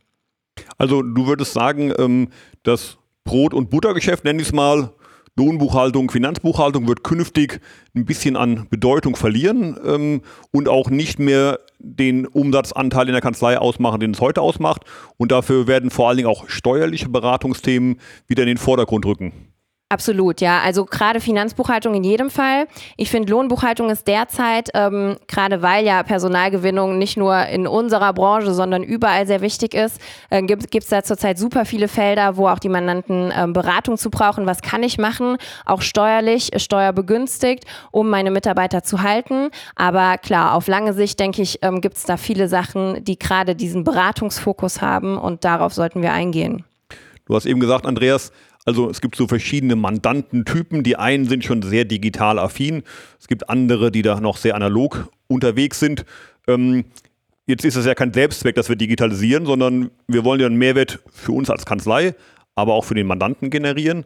Also 0.77 1.01
du 1.01 1.27
würdest 1.27 1.53
sagen, 1.53 1.93
ähm, 1.97 2.29
das 2.63 2.97
Brot- 3.23 3.53
und 3.53 3.69
Buttergeschäft, 3.69 4.23
nenne 4.23 4.41
ich 4.41 4.47
es 4.47 4.53
mal, 4.53 4.91
Lohnbuchhaltung, 5.35 6.11
Finanzbuchhaltung 6.11 6.87
wird 6.87 7.03
künftig 7.03 7.59
ein 7.95 8.05
bisschen 8.05 8.35
an 8.35 8.67
Bedeutung 8.69 9.15
verlieren 9.15 9.77
ähm, 9.83 10.21
und 10.51 10.69
auch 10.69 10.91
nicht 10.91 11.17
mehr 11.17 11.59
den 11.79 12.27
Umsatzanteil 12.27 13.07
in 13.07 13.13
der 13.13 13.21
Kanzlei 13.21 13.57
ausmachen, 13.57 13.99
den 13.99 14.11
es 14.11 14.21
heute 14.21 14.41
ausmacht. 14.41 14.83
Und 15.17 15.31
dafür 15.31 15.65
werden 15.65 15.89
vor 15.89 16.07
allen 16.07 16.17
Dingen 16.17 16.29
auch 16.29 16.47
steuerliche 16.49 17.09
Beratungsthemen 17.09 17.99
wieder 18.27 18.43
in 18.43 18.47
den 18.47 18.57
Vordergrund 18.57 19.05
rücken. 19.05 19.52
Absolut, 19.93 20.41
ja. 20.41 20.59
Also 20.61 20.85
gerade 20.85 21.19
Finanzbuchhaltung 21.19 21.93
in 21.93 22.03
jedem 22.03 22.31
Fall. 22.31 22.65
Ich 22.97 23.11
finde, 23.11 23.31
Lohnbuchhaltung 23.31 23.91
ist 23.91 24.07
derzeit, 24.07 24.69
ähm, 24.73 25.17
gerade 25.27 25.61
weil 25.61 25.85
ja 25.85 26.01
Personalgewinnung 26.01 26.97
nicht 26.97 27.15
nur 27.15 27.45
in 27.45 27.67
unserer 27.67 28.11
Branche, 28.11 28.55
sondern 28.55 28.81
überall 28.81 29.27
sehr 29.27 29.41
wichtig 29.41 29.75
ist, 29.75 30.01
äh, 30.31 30.41
gibt 30.41 30.73
es 30.73 30.87
da 30.87 31.03
zurzeit 31.03 31.37
super 31.37 31.65
viele 31.65 31.87
Felder, 31.87 32.37
wo 32.37 32.47
auch 32.47 32.57
die 32.57 32.69
Mandanten 32.69 33.31
ähm, 33.37 33.53
Beratung 33.53 33.99
zu 33.99 34.09
brauchen. 34.09 34.47
Was 34.47 34.63
kann 34.63 34.81
ich 34.81 34.97
machen? 34.97 35.37
Auch 35.63 35.83
steuerlich, 35.83 36.49
steuerbegünstigt, 36.57 37.65
um 37.91 38.09
meine 38.09 38.31
Mitarbeiter 38.31 38.81
zu 38.81 39.03
halten. 39.03 39.51
Aber 39.75 40.17
klar, 40.17 40.55
auf 40.55 40.65
lange 40.65 40.93
Sicht, 40.93 41.19
denke 41.19 41.43
ich, 41.43 41.59
ähm, 41.61 41.81
gibt 41.81 41.97
es 41.97 42.03
da 42.05 42.17
viele 42.17 42.47
Sachen, 42.47 43.03
die 43.03 43.19
gerade 43.19 43.55
diesen 43.55 43.83
Beratungsfokus 43.83 44.81
haben 44.81 45.19
und 45.19 45.45
darauf 45.45 45.71
sollten 45.71 46.01
wir 46.01 46.13
eingehen. 46.13 46.65
Du 47.25 47.35
hast 47.35 47.45
eben 47.45 47.59
gesagt, 47.59 47.85
Andreas, 47.85 48.31
also 48.65 48.89
es 48.89 49.01
gibt 49.01 49.15
so 49.15 49.27
verschiedene 49.27 49.75
Mandantentypen. 49.75 50.83
Die 50.83 50.95
einen 50.95 51.25
sind 51.25 51.43
schon 51.43 51.61
sehr 51.61 51.85
digital 51.85 52.39
affin. 52.39 52.83
Es 53.19 53.27
gibt 53.27 53.49
andere, 53.49 53.91
die 53.91 54.01
da 54.01 54.19
noch 54.19 54.37
sehr 54.37 54.55
analog 54.55 55.09
unterwegs 55.27 55.79
sind. 55.79 56.05
Ähm, 56.47 56.85
jetzt 57.45 57.65
ist 57.65 57.75
es 57.75 57.85
ja 57.85 57.95
kein 57.95 58.13
Selbstzweck, 58.13 58.55
dass 58.55 58.69
wir 58.69 58.75
digitalisieren, 58.75 59.45
sondern 59.45 59.91
wir 60.07 60.23
wollen 60.23 60.39
ja 60.39 60.47
einen 60.47 60.57
Mehrwert 60.57 61.03
für 61.11 61.33
uns 61.33 61.49
als 61.49 61.65
Kanzlei, 61.65 62.15
aber 62.55 62.73
auch 62.73 62.85
für 62.85 62.95
den 62.95 63.07
Mandanten 63.07 63.49
generieren. 63.49 64.05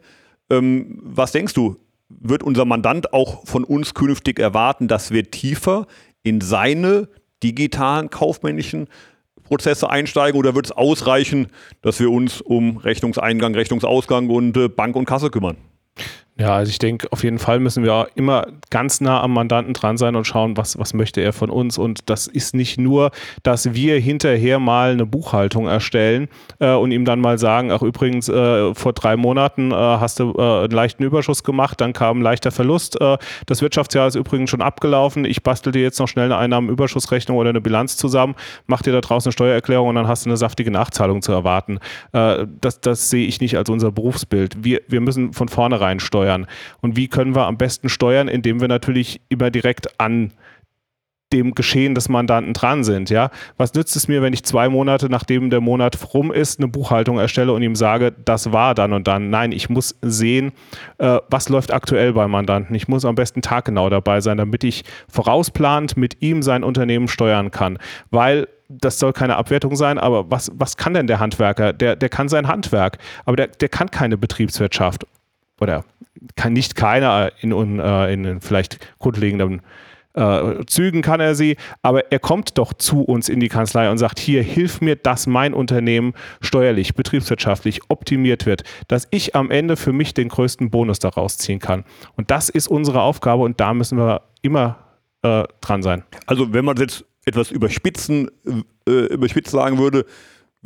Ähm, 0.49 0.99
was 1.03 1.31
denkst 1.31 1.53
du? 1.53 1.77
wird 2.09 2.43
unser 2.43 2.65
Mandant 2.65 3.13
auch 3.13 3.45
von 3.45 3.63
uns 3.63 3.93
künftig 3.93 4.39
erwarten, 4.39 4.87
dass 4.87 5.11
wir 5.11 5.29
tiefer 5.29 5.87
in 6.23 6.41
seine 6.41 7.09
digitalen 7.43 8.09
kaufmännischen 8.09 8.87
Prozesse 9.47 9.89
einsteigen 9.89 10.39
oder 10.39 10.55
wird 10.55 10.67
es 10.67 10.71
ausreichen, 10.71 11.47
dass 11.81 11.99
wir 11.99 12.11
uns 12.11 12.41
um 12.41 12.77
Rechnungseingang, 12.77 13.55
Rechnungsausgang 13.55 14.29
und 14.29 14.55
äh, 14.57 14.69
Bank 14.69 14.95
und 14.95 15.05
Kasse 15.05 15.29
kümmern? 15.29 15.57
Ja, 16.39 16.53
also 16.53 16.69
ich 16.69 16.77
denke, 16.77 17.11
auf 17.11 17.23
jeden 17.23 17.39
Fall 17.39 17.59
müssen 17.59 17.83
wir 17.83 18.09
immer 18.13 18.45
ganz 18.69 19.01
nah 19.01 19.21
am 19.23 19.33
Mandanten 19.33 19.73
dran 19.73 19.97
sein 19.97 20.15
und 20.15 20.27
schauen, 20.27 20.55
was, 20.55 20.77
was 20.77 20.93
möchte 20.93 21.19
er 21.19 21.33
von 21.33 21.49
uns. 21.49 21.79
Und 21.79 22.11
das 22.11 22.27
ist 22.27 22.53
nicht 22.53 22.77
nur, 22.79 23.09
dass 23.41 23.73
wir 23.73 23.99
hinterher 23.99 24.59
mal 24.59 24.91
eine 24.91 25.07
Buchhaltung 25.07 25.67
erstellen 25.67 26.27
äh, 26.59 26.73
und 26.73 26.91
ihm 26.91 27.05
dann 27.05 27.21
mal 27.21 27.39
sagen, 27.39 27.71
ach 27.71 27.81
übrigens, 27.81 28.29
äh, 28.29 28.75
vor 28.75 28.93
drei 28.93 29.17
Monaten 29.17 29.71
äh, 29.71 29.75
hast 29.75 30.19
du 30.19 30.35
äh, 30.37 30.65
einen 30.65 30.69
leichten 30.69 31.01
Überschuss 31.03 31.43
gemacht, 31.43 31.81
dann 31.81 31.93
kam 31.93 32.19
ein 32.19 32.21
leichter 32.21 32.51
Verlust. 32.51 33.01
Äh, 33.01 33.17
das 33.47 33.63
Wirtschaftsjahr 33.63 34.07
ist 34.07 34.15
übrigens 34.15 34.51
schon 34.51 34.61
abgelaufen. 34.61 35.25
Ich 35.25 35.41
bastel 35.41 35.71
dir 35.71 35.81
jetzt 35.81 35.99
noch 35.99 36.07
schnell 36.07 36.25
eine 36.25 36.37
Einnahmenüberschussrechnung 36.37 37.35
oder 37.35 37.49
eine 37.49 37.61
Bilanz 37.61 37.97
zusammen, 37.97 38.35
mach 38.67 38.83
dir 38.83 38.93
da 38.93 39.01
draußen 39.01 39.29
eine 39.29 39.33
Steuererklärung 39.33 39.89
und 39.89 39.95
dann 39.95 40.07
hast 40.07 40.25
du 40.25 40.29
eine 40.29 40.37
saftige 40.37 40.69
Nachzahlung 40.69 41.23
zu 41.23 41.31
erwarten. 41.31 41.79
Äh, 42.11 42.45
das, 42.61 42.79
das 42.79 43.09
sehe 43.09 43.25
ich 43.25 43.41
nicht 43.41 43.57
als 43.57 43.71
unser 43.71 43.91
Berufsbild. 43.91 44.63
Wir, 44.63 44.81
wir 44.87 45.01
müssen 45.01 45.33
von 45.33 45.47
vornherein 45.47 45.99
steuern 45.99 46.26
steuern. 46.27 46.47
Und 46.81 46.95
wie 46.95 47.07
können 47.07 47.35
wir 47.35 47.45
am 47.45 47.57
besten 47.57 47.89
steuern, 47.89 48.27
indem 48.27 48.59
wir 48.59 48.67
natürlich 48.67 49.21
immer 49.29 49.49
direkt 49.49 49.99
an 49.99 50.33
dem 51.33 51.55
Geschehen 51.55 51.93
des 51.93 52.07
Mandanten 52.07 52.53
dran 52.53 52.85
sind. 52.85 53.09
Ja? 53.09 53.31
Was 53.57 53.73
nützt 53.73 53.97
es 53.97 54.07
mir, 54.07 54.21
wenn 54.21 54.31
ich 54.31 54.45
zwei 54.45 54.69
Monate, 54.69 55.09
nachdem 55.09 55.49
der 55.49 55.59
Monat 55.59 56.13
rum 56.13 56.31
ist, 56.31 56.57
eine 56.57 56.69
Buchhaltung 56.69 57.19
erstelle 57.19 57.51
und 57.51 57.61
ihm 57.61 57.75
sage, 57.75 58.13
das 58.23 58.53
war 58.53 58.73
dann 58.73 58.93
und 58.93 59.09
dann? 59.09 59.29
Nein, 59.29 59.51
ich 59.51 59.69
muss 59.69 59.97
sehen, 60.01 60.53
äh, 60.99 61.19
was 61.29 61.49
läuft 61.49 61.73
aktuell 61.73 62.13
beim 62.13 62.31
Mandanten. 62.31 62.73
Ich 62.75 62.87
muss 62.87 63.03
am 63.03 63.15
besten 63.15 63.41
taggenau 63.41 63.89
dabei 63.89 64.21
sein, 64.21 64.37
damit 64.37 64.63
ich 64.63 64.85
vorausplant 65.09 65.97
mit 65.97 66.21
ihm 66.21 66.41
sein 66.41 66.63
Unternehmen 66.63 67.09
steuern 67.09 67.51
kann. 67.51 67.77
Weil 68.09 68.47
das 68.69 68.99
soll 68.99 69.13
keine 69.13 69.37
Abwertung 69.37 69.75
sein, 69.75 69.97
aber 69.97 70.29
was, 70.29 70.51
was 70.55 70.77
kann 70.77 70.93
denn 70.93 71.07
der 71.07 71.19
Handwerker? 71.19 71.73
Der, 71.73 71.95
der 71.95 72.09
kann 72.09 72.29
sein 72.29 72.47
Handwerk, 72.47 72.97
aber 73.25 73.35
der, 73.35 73.47
der 73.47 73.69
kann 73.69 73.91
keine 73.91 74.17
Betriebswirtschaft. 74.17 75.05
Oder 75.59 75.85
kann 76.35 76.53
nicht 76.53 76.75
keiner 76.75 77.31
in, 77.41 77.51
in, 77.51 77.79
äh, 77.79 78.13
in 78.13 78.41
vielleicht 78.41 78.79
grundlegenden 78.99 79.61
äh, 80.17 80.65
Zügen 80.65 81.03
kann 81.03 81.19
er 81.19 81.35
sie, 81.35 81.57
aber 81.83 82.11
er 82.11 82.19
kommt 82.19 82.57
doch 82.57 82.73
zu 82.73 83.03
uns 83.03 83.29
in 83.29 83.39
die 83.39 83.49
Kanzlei 83.49 83.91
und 83.91 83.99
sagt, 83.99 84.17
hier, 84.17 84.41
hilf 84.41 84.81
mir, 84.81 84.95
dass 84.95 85.27
mein 85.27 85.53
Unternehmen 85.53 86.13
steuerlich, 86.41 86.95
betriebswirtschaftlich 86.95 87.81
optimiert 87.89 88.47
wird, 88.47 88.63
dass 88.87 89.07
ich 89.11 89.35
am 89.35 89.51
Ende 89.51 89.77
für 89.77 89.93
mich 89.93 90.15
den 90.15 90.29
größten 90.29 90.71
Bonus 90.71 90.97
daraus 90.97 91.37
ziehen 91.37 91.59
kann. 91.59 91.83
Und 92.15 92.31
das 92.31 92.49
ist 92.49 92.67
unsere 92.67 93.01
Aufgabe 93.01 93.43
und 93.43 93.59
da 93.59 93.75
müssen 93.75 93.99
wir 93.99 94.23
immer 94.41 94.79
äh, 95.21 95.43
dran 95.61 95.83
sein. 95.83 96.03
Also 96.25 96.51
wenn 96.51 96.65
man 96.65 96.77
jetzt 96.77 97.05
etwas 97.25 97.51
überspitzen, 97.51 98.31
äh, 98.87 98.91
überspitzt 98.91 99.51
sagen 99.51 99.77
würde, 99.77 100.05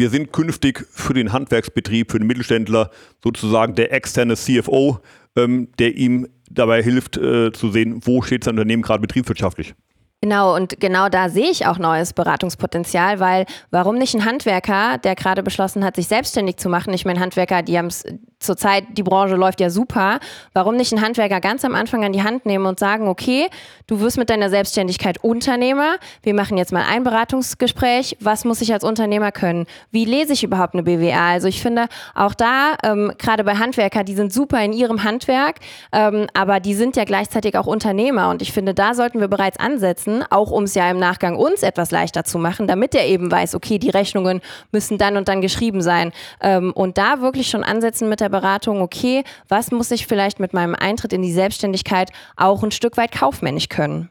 wir 0.02 0.10
sind 0.10 0.34
künftig 0.34 0.88
für 0.90 1.14
den 1.14 1.32
Handwerksbetrieb, 1.32 2.12
für 2.12 2.18
den 2.18 2.26
Mittelständler 2.26 2.90
sozusagen 3.24 3.76
der 3.76 3.94
externe 3.94 4.36
CFO, 4.36 4.98
ähm, 5.36 5.68
der 5.78 5.96
ihm 5.96 6.28
dabei 6.50 6.82
hilft 6.82 7.18
äh, 7.18 7.52
zu 7.52 7.70
sehen, 7.70 8.02
wo 8.04 8.24
steht 8.24 8.44
sein 8.44 8.56
Unternehmen 8.56 8.82
gerade 8.82 9.00
betriebswirtschaftlich. 9.00 9.76
Genau, 10.24 10.56
und 10.56 10.80
genau 10.80 11.10
da 11.10 11.30
sehe 11.30 11.50
ich 11.50 11.66
auch 11.66 11.80
neues 11.80 12.14
Beratungspotenzial, 12.14 13.20
weil 13.20 13.48
warum 13.72 13.98
nicht 13.98 14.14
ein 14.14 14.24
Handwerker, 14.24 15.00
der 15.00 15.16
gerade 15.16 15.42
beschlossen 15.42 15.84
hat, 15.84 15.96
sich 15.96 16.08
selbstständig 16.08 16.58
zu 16.58 16.70
machen? 16.70 16.94
Ich 16.94 17.06
meine, 17.06 17.20
Handwerker, 17.20 17.64
die 17.64 17.76
haben 17.76 17.88
es 17.88 18.04
zurzeit, 18.38 18.84
die 18.92 19.04
Branche 19.04 19.36
läuft 19.36 19.60
ja 19.62 19.72
super. 19.72 20.20
Warum 20.54 20.76
nicht 20.76 20.92
ein 20.92 21.02
Handwerker 21.02 21.42
ganz 21.42 21.66
am 21.66 21.74
Anfang 21.74 22.06
an 22.06 22.14
die 22.14 22.22
Hand 22.22 22.46
nehmen 22.46 22.68
und 22.68 22.78
sagen, 22.78 23.08
okay, 23.08 23.48
du 23.88 24.00
wirst 24.00 24.20
mit 24.20 24.30
deiner 24.30 24.52
Selbstständigkeit 24.52 25.24
Unternehmer. 25.24 25.96
Wir 26.22 26.36
machen 26.36 26.58
jetzt 26.58 26.72
mal 26.72 26.84
ein 26.88 27.04
Beratungsgespräch. 27.04 28.18
Was 28.20 28.46
muss 28.46 28.62
ich 28.62 28.74
als 28.74 28.84
Unternehmer 28.84 29.32
können? 29.32 29.66
Wie 29.90 30.06
lese 30.06 30.34
ich 30.34 30.44
überhaupt 30.44 30.76
eine 30.76 30.84
BWA? 30.84 31.32
Also 31.32 31.48
ich 31.48 31.62
finde 31.62 31.88
auch 32.14 32.36
da, 32.36 32.76
ähm, 32.84 33.12
gerade 33.18 33.44
bei 33.44 33.56
Handwerker, 33.56 34.04
die 34.04 34.16
sind 34.16 34.32
super 34.32 34.64
in 34.64 34.74
ihrem 34.74 35.04
Handwerk, 35.04 35.58
ähm, 35.92 36.28
aber 36.36 36.60
die 36.60 36.76
sind 36.76 36.96
ja 36.96 37.06
gleichzeitig 37.06 37.58
auch 37.58 37.66
Unternehmer. 37.66 38.30
Und 38.30 38.44
ich 38.44 38.52
finde, 38.52 38.76
da 38.76 38.94
sollten 38.94 39.20
wir 39.20 39.28
bereits 39.28 39.60
ansetzen 39.60 40.11
lassen, 40.12 40.26
auch 40.30 40.52
um 40.52 40.64
es 40.64 40.76
ja 40.76 40.90
im 40.90 41.00
Nachgang 41.00 41.36
uns 41.36 41.64
etwas 41.64 41.92
leichter 41.92 42.24
zu 42.24 42.38
machen, 42.38 42.68
damit 42.68 42.96
er 42.96 43.08
eben 43.08 43.32
weiß, 43.32 43.56
okay, 43.56 43.80
die 43.80 43.90
Rechnungen 43.90 44.42
müssen 44.72 44.98
dann 44.98 45.18
und 45.18 45.28
dann 45.28 45.42
geschrieben 45.42 45.82
sein. 45.82 46.12
Ähm, 46.42 46.72
und 46.74 46.98
da 46.98 47.22
wirklich 47.22 47.50
schon 47.50 47.64
ansetzen 47.64 48.10
mit 48.10 48.20
der 48.20 48.30
Beratung, 48.30 48.82
okay, 48.82 49.24
was 49.48 49.72
muss 49.72 49.92
ich 49.92 50.08
vielleicht 50.08 50.40
mit 50.40 50.54
meinem 50.54 50.76
Eintritt 50.76 51.14
in 51.14 51.22
die 51.22 51.34
Selbstständigkeit 51.34 52.12
auch 52.36 52.64
ein 52.64 52.72
Stück 52.72 52.98
weit 52.98 53.12
kaufmännisch 53.12 53.70
können. 53.70 54.10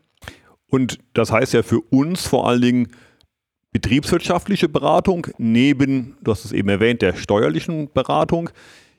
Und 0.68 0.98
das 1.14 1.32
heißt 1.32 1.52
ja 1.52 1.62
für 1.62 1.80
uns 1.80 2.26
vor 2.26 2.48
allen 2.48 2.62
Dingen, 2.62 2.88
betriebswirtschaftliche 3.72 4.68
Beratung 4.68 5.28
neben, 5.38 6.16
du 6.22 6.32
hast 6.32 6.44
es 6.44 6.52
eben 6.52 6.68
erwähnt, 6.68 7.02
der 7.02 7.14
steuerlichen 7.14 7.92
Beratung. 7.92 8.50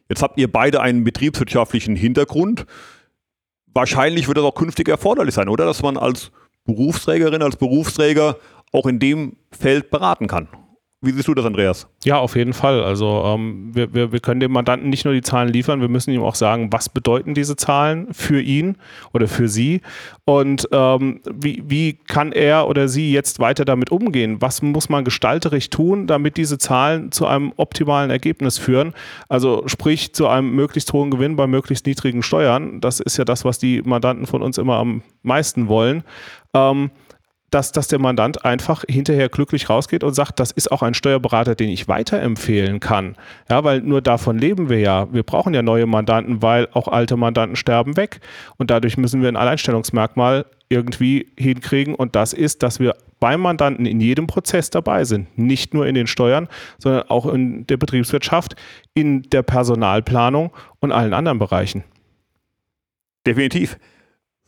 Jetzt 0.08 0.22
habt 0.22 0.38
ihr 0.38 0.50
beide 0.50 0.82
einen 0.82 1.04
betriebswirtschaftlichen 1.04 1.98
Hintergrund. 1.98 2.66
Wahrscheinlich 3.74 4.28
wird 4.28 4.38
das 4.38 4.46
auch 4.46 4.56
künftig 4.56 4.88
erforderlich 4.88 5.36
sein, 5.36 5.50
oder? 5.50 5.66
Dass 5.66 5.82
man 5.82 5.98
als 5.98 6.32
Berufsträgerin, 6.66 7.42
als 7.42 7.56
Berufsträger 7.56 8.38
auch 8.72 8.86
in 8.86 9.00
dem 9.00 9.38
Feld 9.52 9.90
beraten 9.90 10.28
kann. 10.28 10.48
Wie 11.04 11.12
siehst 11.12 11.28
du 11.28 11.34
das, 11.34 11.46
Andreas? 11.46 11.88
Ja, 12.04 12.20
auf 12.20 12.36
jeden 12.36 12.54
Fall. 12.54 12.84
Also 12.84 13.24
ähm, 13.26 13.72
wir, 13.74 13.92
wir, 13.92 14.12
wir 14.12 14.20
können 14.20 14.40
dem 14.40 14.52
Mandanten 14.52 14.88
nicht 14.90 15.04
nur 15.04 15.16
die 15.16 15.24
Zahlen 15.24 15.50
liefern, 15.50 15.82
wir 15.82 15.90
müssen 15.90 16.12
ihm 16.12 16.22
auch 16.22 16.36
sagen, 16.36 16.72
was 16.72 16.90
bedeuten 16.90 17.34
diese 17.34 17.56
Zahlen 17.56 18.14
für 18.14 18.40
ihn 18.40 18.78
oder 19.12 19.28
für 19.28 19.48
sie 19.48 19.82
und 20.26 20.70
ähm, 20.72 21.22
wie, 21.34 21.64
wie 21.66 21.94
kann 21.94 22.32
er 22.32 22.68
oder 22.68 22.88
sie 22.88 23.12
jetzt 23.12 23.40
weiter 23.40 23.66
damit 23.66 23.90
umgehen? 23.92 24.44
Was 24.44 24.62
muss 24.62 24.90
man 24.90 25.04
gestalterisch 25.04 25.72
tun, 25.72 26.06
damit 26.06 26.38
diese 26.38 26.60
Zahlen 26.60 27.12
zu 27.12 27.26
einem 27.26 27.52
optimalen 27.58 28.12
Ergebnis 28.12 28.60
führen? 28.60 28.94
Also 29.28 29.64
sprich 29.66 30.14
zu 30.14 30.28
einem 30.28 30.52
möglichst 30.52 30.94
hohen 30.94 31.10
Gewinn 31.10 31.36
bei 31.36 31.48
möglichst 31.48 31.88
niedrigen 31.88 32.22
Steuern. 32.22 32.80
Das 32.80 33.00
ist 33.00 33.18
ja 33.18 33.26
das, 33.26 33.44
was 33.44 33.58
die 33.58 33.82
Mandanten 33.82 34.28
von 34.28 34.44
uns 34.44 34.60
immer 34.60 34.78
am 34.78 35.02
meisten 35.24 35.68
wollen. 35.68 36.04
Ähm, 36.54 36.92
dass, 37.52 37.74
dass 37.74 37.90
der 37.90 38.00
Mandant 38.00 38.46
einfach 38.46 38.84
hinterher 38.88 39.30
glücklich 39.30 39.70
rausgeht 39.70 40.04
und 40.04 40.14
sagt, 40.14 40.40
das 40.40 40.52
ist 40.52 40.72
auch 40.72 40.82
ein 40.82 40.94
Steuerberater, 40.94 41.54
den 41.54 41.70
ich 41.70 41.88
weiterempfehlen 41.88 42.80
kann. 42.80 43.16
Ja, 43.50 43.64
weil 43.64 43.82
nur 43.82 44.02
davon 44.02 44.38
leben 44.38 44.70
wir 44.70 44.80
ja. 44.80 45.14
Wir 45.14 45.24
brauchen 45.24 45.54
ja 45.54 45.62
neue 45.62 45.86
Mandanten, 45.86 46.42
weil 46.42 46.70
auch 46.72 46.88
alte 46.88 47.18
Mandanten 47.18 47.58
sterben 47.58 47.98
weg. 47.98 48.22
Und 48.58 48.72
dadurch 48.72 48.98
müssen 48.98 49.22
wir 49.22 49.28
ein 49.28 49.36
Alleinstellungsmerkmal 49.36 50.46
irgendwie 50.70 51.28
hinkriegen. 51.38 51.94
Und 51.94 52.16
das 52.16 52.32
ist, 52.32 52.64
dass 52.64 52.80
wir 52.80 52.96
beim 53.20 53.42
Mandanten 53.42 53.86
in 53.86 54.00
jedem 54.00 54.28
Prozess 54.28 54.70
dabei 54.70 55.04
sind. 55.04 55.38
Nicht 55.38 55.74
nur 55.74 55.86
in 55.86 55.94
den 55.94 56.08
Steuern, 56.08 56.48
sondern 56.80 57.04
auch 57.10 57.26
in 57.26 57.68
der 57.68 57.78
Betriebswirtschaft, 57.78 58.56
in 58.94 59.24
der 59.24 59.44
Personalplanung 59.44 60.52
und 60.80 60.94
allen 60.94 61.14
anderen 61.14 61.38
Bereichen. 61.38 61.84
Definitiv. 63.28 63.78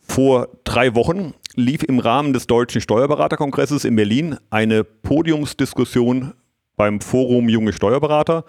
Vor 0.00 0.48
drei 0.64 0.94
Wochen 0.94 1.34
lief 1.56 1.82
im 1.82 1.98
Rahmen 1.98 2.32
des 2.32 2.46
Deutschen 2.46 2.80
Steuerberaterkongresses 2.80 3.84
in 3.84 3.96
Berlin 3.96 4.36
eine 4.50 4.84
Podiumsdiskussion 4.84 6.34
beim 6.76 7.00
Forum 7.00 7.48
Junge 7.48 7.72
Steuerberater 7.72 8.44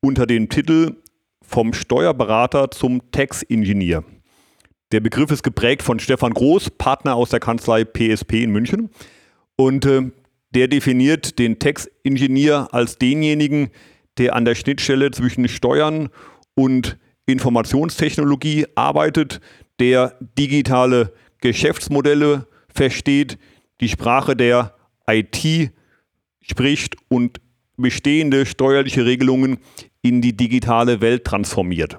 unter 0.00 0.26
dem 0.26 0.48
Titel 0.48 0.96
Vom 1.40 1.72
Steuerberater 1.72 2.70
zum 2.70 3.10
Tax-Ingenieur. 3.10 4.04
Der 4.92 5.00
Begriff 5.00 5.30
ist 5.30 5.42
geprägt 5.42 5.82
von 5.82 5.98
Stefan 5.98 6.34
Groß, 6.34 6.70
Partner 6.70 7.14
aus 7.14 7.30
der 7.30 7.40
Kanzlei 7.40 7.84
PSP 7.84 8.42
in 8.42 8.50
München. 8.50 8.90
Und 9.56 9.86
äh, 9.86 10.10
der 10.50 10.68
definiert 10.68 11.38
den 11.38 11.58
Tax-Ingenieur 11.58 12.74
als 12.74 12.98
denjenigen, 12.98 13.70
der 14.18 14.36
an 14.36 14.44
der 14.44 14.54
Schnittstelle 14.54 15.10
zwischen 15.10 15.48
Steuern 15.48 16.10
und 16.54 16.98
Informationstechnologie 17.24 18.66
arbeitet, 18.74 19.40
der 19.78 20.18
digitale 20.38 21.14
Geschäftsmodelle 21.42 22.46
versteht, 22.72 23.38
die 23.82 23.88
Sprache 23.88 24.34
der 24.34 24.74
IT 25.06 25.72
spricht 26.40 26.96
und 27.08 27.40
bestehende 27.76 28.46
steuerliche 28.46 29.04
Regelungen 29.04 29.58
in 30.00 30.22
die 30.22 30.36
digitale 30.36 31.00
Welt 31.00 31.24
transformiert. 31.24 31.98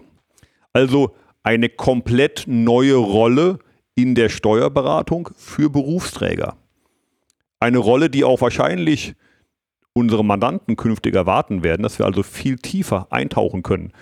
Also 0.72 1.16
eine 1.44 1.70
komplett 1.70 2.46
neue 2.48 2.96
Rolle 2.96 3.60
in 3.96 4.16
der 4.16 4.30
Steuerberatung 4.30 5.30
für 5.36 5.70
Berufsträger. 5.70 6.58
Eine 7.60 7.78
Rolle, 7.78 8.10
die 8.10 8.24
auch 8.24 8.42
wahrscheinlich 8.42 9.14
unsere 9.94 10.26
Mandanten 10.26 10.76
künftig 10.76 11.16
erwarten 11.16 11.64
werden, 11.64 11.84
dass 11.84 12.00
wir 12.00 12.06
also 12.06 12.24
viel 12.24 12.58
tiefer 12.58 13.08
eintauchen 13.12 13.62
können. 13.62 13.94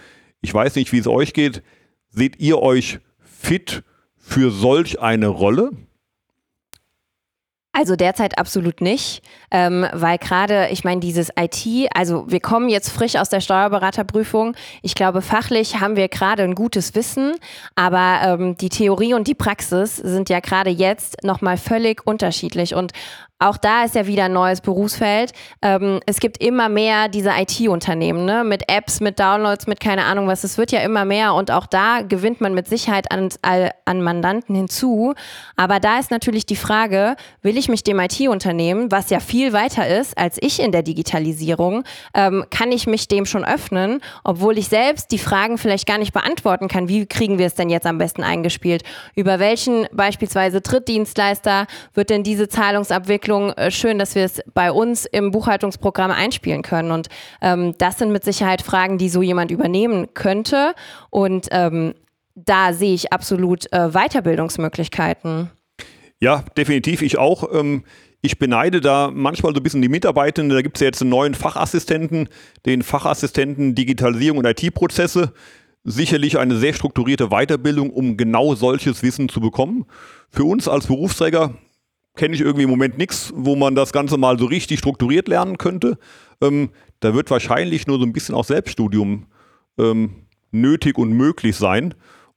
Ich 0.41 0.53
weiß 0.53 0.75
nicht, 0.75 0.91
wie 0.93 0.99
es 0.99 1.07
euch 1.07 1.33
geht. 1.33 1.61
Seht 2.09 2.39
ihr 2.39 2.59
euch 2.59 2.99
fit 3.19 3.83
für 4.21 4.51
solch 4.51 5.01
eine 5.01 5.27
Rolle? 5.27 5.71
Also 7.73 7.95
derzeit 7.95 8.37
absolut 8.37 8.81
nicht, 8.81 9.21
ähm, 9.49 9.85
weil 9.93 10.17
gerade, 10.17 10.67
ich 10.71 10.83
meine, 10.83 10.99
dieses 10.99 11.29
IT, 11.39 11.89
also 11.95 12.25
wir 12.27 12.41
kommen 12.41 12.67
jetzt 12.67 12.89
frisch 12.89 13.15
aus 13.15 13.29
der 13.29 13.39
Steuerberaterprüfung. 13.39 14.57
Ich 14.81 14.93
glaube, 14.93 15.21
fachlich 15.21 15.79
haben 15.79 15.95
wir 15.95 16.09
gerade 16.09 16.43
ein 16.43 16.53
gutes 16.53 16.95
Wissen, 16.95 17.33
aber 17.75 18.19
ähm, 18.25 18.57
die 18.57 18.67
Theorie 18.67 19.13
und 19.13 19.25
die 19.29 19.35
Praxis 19.35 19.95
sind 19.95 20.29
ja 20.29 20.41
gerade 20.41 20.69
jetzt 20.69 21.23
nochmal 21.23 21.55
völlig 21.55 22.05
unterschiedlich. 22.05 22.75
Und 22.75 22.91
auch 23.41 23.57
da 23.57 23.83
ist 23.83 23.95
ja 23.95 24.05
wieder 24.05 24.25
ein 24.25 24.33
neues 24.33 24.61
Berufsfeld. 24.61 25.33
Ähm, 25.63 25.99
es 26.05 26.19
gibt 26.19 26.37
immer 26.37 26.69
mehr 26.69 27.09
diese 27.09 27.31
IT-Unternehmen, 27.31 28.23
ne? 28.23 28.43
mit 28.43 28.69
Apps, 28.69 28.99
mit 28.99 29.19
Downloads, 29.19 29.65
mit 29.65 29.79
keine 29.79 30.05
Ahnung 30.05 30.27
was. 30.27 30.43
Es 30.43 30.59
wird 30.59 30.71
ja 30.71 30.81
immer 30.81 31.05
mehr 31.05 31.33
und 31.33 31.49
auch 31.49 31.65
da 31.65 32.01
gewinnt 32.03 32.39
man 32.39 32.53
mit 32.53 32.67
Sicherheit 32.67 33.11
an, 33.11 33.29
an 33.41 34.01
Mandanten 34.03 34.55
hinzu. 34.55 35.15
Aber 35.55 35.79
da 35.79 35.97
ist 35.97 36.11
natürlich 36.11 36.45
die 36.45 36.55
Frage, 36.55 37.15
will 37.41 37.57
ich 37.57 37.67
mich 37.67 37.83
dem 37.83 37.99
IT-Unternehmen, 37.99 38.91
was 38.91 39.09
ja 39.09 39.19
viel 39.19 39.53
weiter 39.53 39.87
ist 39.87 40.17
als 40.17 40.37
ich 40.39 40.59
in 40.59 40.71
der 40.71 40.83
Digitalisierung, 40.83 41.83
ähm, 42.13 42.45
kann 42.51 42.71
ich 42.71 42.85
mich 42.85 43.07
dem 43.07 43.25
schon 43.25 43.43
öffnen, 43.43 44.01
obwohl 44.23 44.59
ich 44.59 44.67
selbst 44.67 45.11
die 45.11 45.17
Fragen 45.17 45.57
vielleicht 45.57 45.87
gar 45.87 45.97
nicht 45.97 46.13
beantworten 46.13 46.67
kann. 46.67 46.89
Wie 46.89 47.07
kriegen 47.07 47.39
wir 47.39 47.47
es 47.47 47.55
denn 47.55 47.71
jetzt 47.71 47.87
am 47.87 47.97
besten 47.97 48.21
eingespielt? 48.21 48.83
Über 49.15 49.39
welchen 49.39 49.87
beispielsweise 49.91 50.61
Drittdienstleister 50.61 51.65
wird 51.95 52.11
denn 52.11 52.21
diese 52.21 52.47
Zahlungsabwicklung 52.47 53.30
Entwicklung 53.31 53.51
äh, 53.53 53.71
schön, 53.71 53.97
dass 53.97 54.15
wir 54.15 54.25
es 54.25 54.41
bei 54.53 54.71
uns 54.71 55.05
im 55.05 55.31
Buchhaltungsprogramm 55.31 56.11
einspielen 56.11 56.61
können. 56.61 56.91
Und 56.91 57.07
ähm, 57.41 57.73
das 57.77 57.97
sind 57.97 58.11
mit 58.11 58.23
Sicherheit 58.23 58.61
Fragen, 58.61 58.97
die 58.97 59.09
so 59.09 59.21
jemand 59.21 59.51
übernehmen 59.51 60.13
könnte. 60.13 60.73
Und 61.09 61.47
ähm, 61.51 61.93
da 62.35 62.73
sehe 62.73 62.93
ich 62.93 63.13
absolut 63.13 63.71
äh, 63.71 63.89
Weiterbildungsmöglichkeiten. 63.89 65.49
Ja, 66.19 66.43
definitiv. 66.57 67.01
Ich 67.01 67.17
auch. 67.17 67.51
Ähm 67.53 67.83
ich 68.23 68.37
beneide 68.37 68.81
da 68.81 69.09
manchmal 69.11 69.51
so 69.51 69.59
ein 69.59 69.63
bisschen 69.63 69.81
die 69.81 69.89
Mitarbeitenden. 69.89 70.55
Da 70.55 70.61
gibt 70.61 70.77
es 70.77 70.81
ja 70.81 70.85
jetzt 70.85 71.01
einen 71.01 71.09
neuen 71.09 71.33
Fachassistenten, 71.33 72.29
den 72.67 72.83
Fachassistenten 72.83 73.73
Digitalisierung 73.73 74.37
und 74.37 74.45
IT-Prozesse. 74.45 75.33
Sicherlich 75.83 76.37
eine 76.37 76.57
sehr 76.57 76.73
strukturierte 76.73 77.29
Weiterbildung, 77.29 77.89
um 77.89 78.17
genau 78.17 78.53
solches 78.53 79.01
Wissen 79.01 79.27
zu 79.27 79.41
bekommen. 79.41 79.85
Für 80.29 80.43
uns 80.43 80.67
als 80.67 80.85
Berufsträger 80.85 81.55
kenne 82.15 82.35
ich 82.35 82.41
irgendwie 82.41 82.63
im 82.63 82.69
Moment 82.69 82.97
nichts, 82.97 83.31
wo 83.35 83.55
man 83.55 83.75
das 83.75 83.93
Ganze 83.93 84.17
mal 84.17 84.37
so 84.37 84.45
richtig 84.45 84.79
strukturiert 84.79 85.27
lernen 85.27 85.57
könnte. 85.57 85.97
Ähm, 86.41 86.69
da 86.99 87.13
wird 87.13 87.31
wahrscheinlich 87.31 87.87
nur 87.87 87.99
so 87.99 88.05
ein 88.05 88.13
bisschen 88.13 88.35
auch 88.35 88.45
Selbststudium 88.45 89.27
ähm, 89.77 90.27
nötig 90.51 90.97
und 90.97 91.13
möglich 91.13 91.55
sein, 91.55 91.93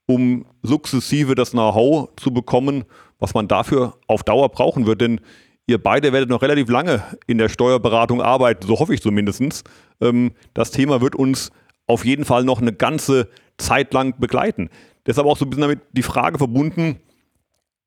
um 0.07 0.47
sukzessive 0.63 1.35
das 1.35 1.51
Know-how 1.51 2.11
zu 2.17 2.33
bekommen, 2.33 2.85
was 3.19 3.35
man 3.35 3.49
dafür 3.49 3.95
auf 4.07 4.23
Dauer 4.23 4.49
brauchen 4.51 4.87
wird. 4.87 5.01
Denn 5.01 5.21
ihr 5.67 5.83
beide 5.83 6.13
werdet 6.13 6.31
noch 6.31 6.43
relativ 6.43 6.69
lange 6.69 7.03
in 7.27 7.39
der 7.39 7.49
Steuerberatung 7.49 8.23
arbeiten, 8.23 8.67
so 8.67 8.79
hoffe 8.79 8.95
ich 8.95 9.03
zumindest. 9.03 9.65
Ähm, 10.01 10.33
das 10.55 10.71
Thema 10.71 11.01
wird 11.01 11.17
uns 11.17 11.51
auf 11.87 12.05
jeden 12.05 12.25
Fall 12.25 12.45
noch 12.45 12.61
eine 12.61 12.73
ganze 12.73 13.29
Zeit 13.59 13.93
lang 13.93 14.19
begleiten. 14.19 14.71
Deshalb 15.07 15.27
auch 15.27 15.37
so 15.37 15.45
ein 15.45 15.51
bisschen 15.51 15.63
damit 15.63 15.81
die 15.93 16.03
Frage 16.03 16.39
verbunden, 16.39 17.01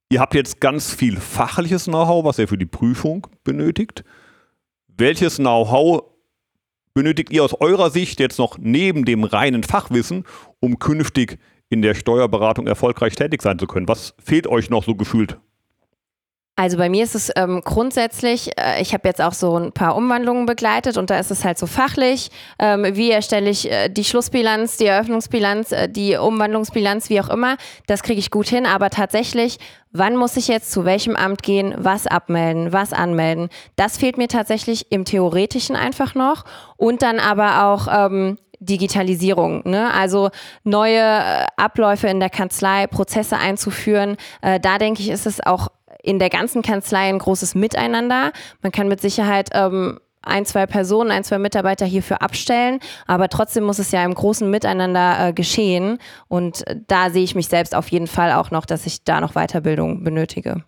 Ihr 0.09 0.21
habt 0.21 0.35
jetzt 0.35 0.61
ganz 0.61 0.93
viel 0.93 1.17
fachliches 1.17 1.85
Know-how, 1.85 2.23
was 2.23 2.39
ihr 2.39 2.47
für 2.47 2.57
die 2.57 2.65
Prüfung 2.65 3.27
benötigt. 3.43 4.05
Welches 4.87 5.35
Know-how 5.35 6.03
benötigt 6.93 7.29
ihr 7.31 7.43
aus 7.43 7.53
eurer 7.53 7.89
Sicht 7.89 8.21
jetzt 8.21 8.39
noch 8.39 8.57
neben 8.57 9.03
dem 9.03 9.25
reinen 9.25 9.63
Fachwissen, 9.63 10.23
um 10.61 10.79
künftig 10.79 11.39
in 11.69 11.81
der 11.81 11.93
Steuerberatung 11.93 12.67
erfolgreich 12.67 13.15
tätig 13.15 13.41
sein 13.41 13.59
zu 13.59 13.67
können? 13.67 13.89
Was 13.89 14.15
fehlt 14.17 14.47
euch 14.47 14.69
noch 14.69 14.85
so 14.85 14.95
gefühlt? 14.95 15.39
Also 16.59 16.77
bei 16.77 16.89
mir 16.89 17.03
ist 17.03 17.13
es 17.13 17.31
ähm, 17.35 17.61
grundsätzlich, 17.63 18.49
äh, 18.57 18.81
ich 18.81 18.95
habe 18.95 19.07
jetzt 19.07 19.21
auch 19.21 19.33
so 19.33 19.59
ein 19.59 19.73
paar 19.73 19.95
Umwandlungen 19.95 20.47
begleitet 20.47 20.97
und 20.97 21.11
da 21.11 21.19
ist 21.19 21.29
es 21.29 21.45
halt 21.45 21.59
so 21.59 21.67
fachlich, 21.67 22.31
ähm, 22.57 22.83
wie 22.93 23.11
erstelle 23.11 23.47
ich 23.47 23.71
äh, 23.71 23.89
die 23.89 24.03
Schlussbilanz, 24.03 24.77
die 24.77 24.87
Eröffnungsbilanz, 24.87 25.71
äh, 25.71 25.87
die 25.87 26.15
Umwandlungsbilanz, 26.15 27.11
wie 27.11 27.21
auch 27.21 27.29
immer, 27.29 27.57
das 27.85 28.01
kriege 28.01 28.17
ich 28.17 28.31
gut 28.31 28.47
hin, 28.47 28.65
aber 28.65 28.89
tatsächlich, 28.89 29.59
wann 29.91 30.15
muss 30.15 30.35
ich 30.35 30.47
jetzt 30.47 30.71
zu 30.71 30.83
welchem 30.83 31.15
Amt 31.15 31.43
gehen, 31.43 31.75
was 31.77 32.07
abmelden, 32.07 32.73
was 32.73 32.91
anmelden, 32.91 33.49
das 33.75 33.99
fehlt 33.99 34.17
mir 34.17 34.27
tatsächlich 34.27 34.91
im 34.91 35.05
Theoretischen 35.05 35.75
einfach 35.75 36.15
noch 36.15 36.43
und 36.75 37.03
dann 37.03 37.19
aber 37.19 37.65
auch 37.65 37.87
ähm, 37.87 38.39
Digitalisierung, 38.59 39.61
ne? 39.69 39.93
also 39.93 40.31
neue 40.63 40.97
äh, 40.97 41.45
Abläufe 41.55 42.07
in 42.07 42.19
der 42.19 42.31
Kanzlei, 42.31 42.87
Prozesse 42.87 43.37
einzuführen. 43.37 44.17
Äh, 44.41 44.59
da 44.59 44.79
denke 44.79 45.03
ich, 45.03 45.09
ist 45.09 45.27
es 45.27 45.45
auch 45.45 45.67
in 46.07 46.19
der 46.19 46.29
ganzen 46.29 46.61
Kanzlei 46.61 47.09
ein 47.09 47.19
großes 47.19 47.53
Miteinander. 47.53 48.31
Man 48.61 48.71
kann 48.71 48.87
mit 48.87 49.01
Sicherheit 49.01 49.49
ähm, 49.53 49.99
ein, 50.21 50.45
zwei 50.45 50.65
Personen, 50.65 51.11
ein, 51.11 51.25
zwei 51.25 51.37
Mitarbeiter 51.37 51.85
hierfür 51.85 52.21
abstellen, 52.21 52.79
aber 53.07 53.27
trotzdem 53.27 53.65
muss 53.65 53.77
es 53.77 53.91
ja 53.91 54.03
im 54.05 54.13
großen 54.13 54.49
Miteinander 54.49 55.27
äh, 55.27 55.33
geschehen. 55.33 55.99
Und 56.29 56.63
da 56.87 57.09
sehe 57.09 57.23
ich 57.23 57.35
mich 57.35 57.47
selbst 57.47 57.75
auf 57.75 57.89
jeden 57.89 58.07
Fall 58.07 58.31
auch 58.31 58.51
noch, 58.51 58.65
dass 58.65 58.85
ich 58.85 59.03
da 59.03 59.19
noch 59.19 59.33
Weiterbildung 59.33 60.03
benötige. 60.03 60.63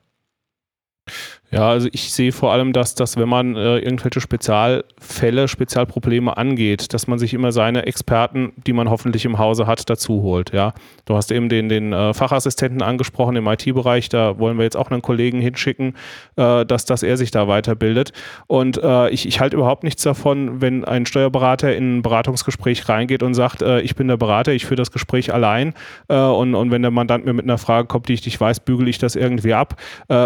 Ja, 1.51 1.67
also 1.67 1.89
ich 1.91 2.13
sehe 2.13 2.31
vor 2.31 2.53
allem, 2.53 2.73
dass, 2.73 2.93
dass 2.93 3.17
wenn 3.17 3.27
man 3.27 3.55
äh, 3.55 3.79
irgendwelche 3.79 4.21
Spezialfälle, 4.21 5.47
Spezialprobleme 5.47 6.37
angeht, 6.37 6.93
dass 6.93 7.07
man 7.07 7.17
sich 7.17 7.33
immer 7.33 7.51
seine 7.51 7.87
Experten, 7.87 8.53
die 8.67 8.73
man 8.73 8.87
hoffentlich 8.87 9.25
im 9.25 9.39
Hause 9.39 9.65
hat, 9.65 9.89
dazu 9.89 10.21
holt. 10.21 10.53
Ja, 10.53 10.73
du 11.05 11.15
hast 11.15 11.31
eben 11.31 11.49
den, 11.49 11.67
den 11.67 11.91
äh, 11.91 12.13
Fachassistenten 12.13 12.83
angesprochen 12.83 13.35
im 13.35 13.47
IT-Bereich. 13.47 14.09
Da 14.09 14.37
wollen 14.37 14.57
wir 14.57 14.63
jetzt 14.63 14.77
auch 14.77 14.91
einen 14.91 15.01
Kollegen 15.01 15.41
hinschicken, 15.41 15.95
äh, 16.35 16.67
dass, 16.67 16.85
dass 16.85 17.01
er 17.01 17.17
sich 17.17 17.31
da 17.31 17.47
weiterbildet. 17.47 18.13
Und 18.45 18.77
äh, 18.77 19.09
ich, 19.09 19.27
ich 19.27 19.39
halte 19.39 19.55
überhaupt 19.55 19.83
nichts 19.83 20.03
davon, 20.03 20.61
wenn 20.61 20.85
ein 20.85 21.07
Steuerberater 21.07 21.75
in 21.75 21.97
ein 21.97 22.01
Beratungsgespräch 22.03 22.87
reingeht 22.89 23.23
und 23.23 23.33
sagt, 23.33 23.63
äh, 23.63 23.81
ich 23.81 23.95
bin 23.95 24.07
der 24.07 24.17
Berater, 24.17 24.53
ich 24.53 24.67
führe 24.67 24.75
das 24.75 24.91
Gespräch 24.91 25.33
allein. 25.33 25.73
Äh, 26.09 26.15
und, 26.15 26.53
und 26.53 26.69
wenn 26.69 26.83
der 26.83 26.91
Mandant 26.91 27.25
mir 27.25 27.33
mit 27.33 27.45
einer 27.45 27.57
Frage 27.57 27.87
kommt, 27.87 28.07
die 28.07 28.13
ich 28.13 28.23
nicht 28.23 28.39
weiß, 28.39 28.59
bügele 28.59 28.89
ich 28.89 28.99
das 28.99 29.15
irgendwie 29.15 29.53
ab. 29.53 29.75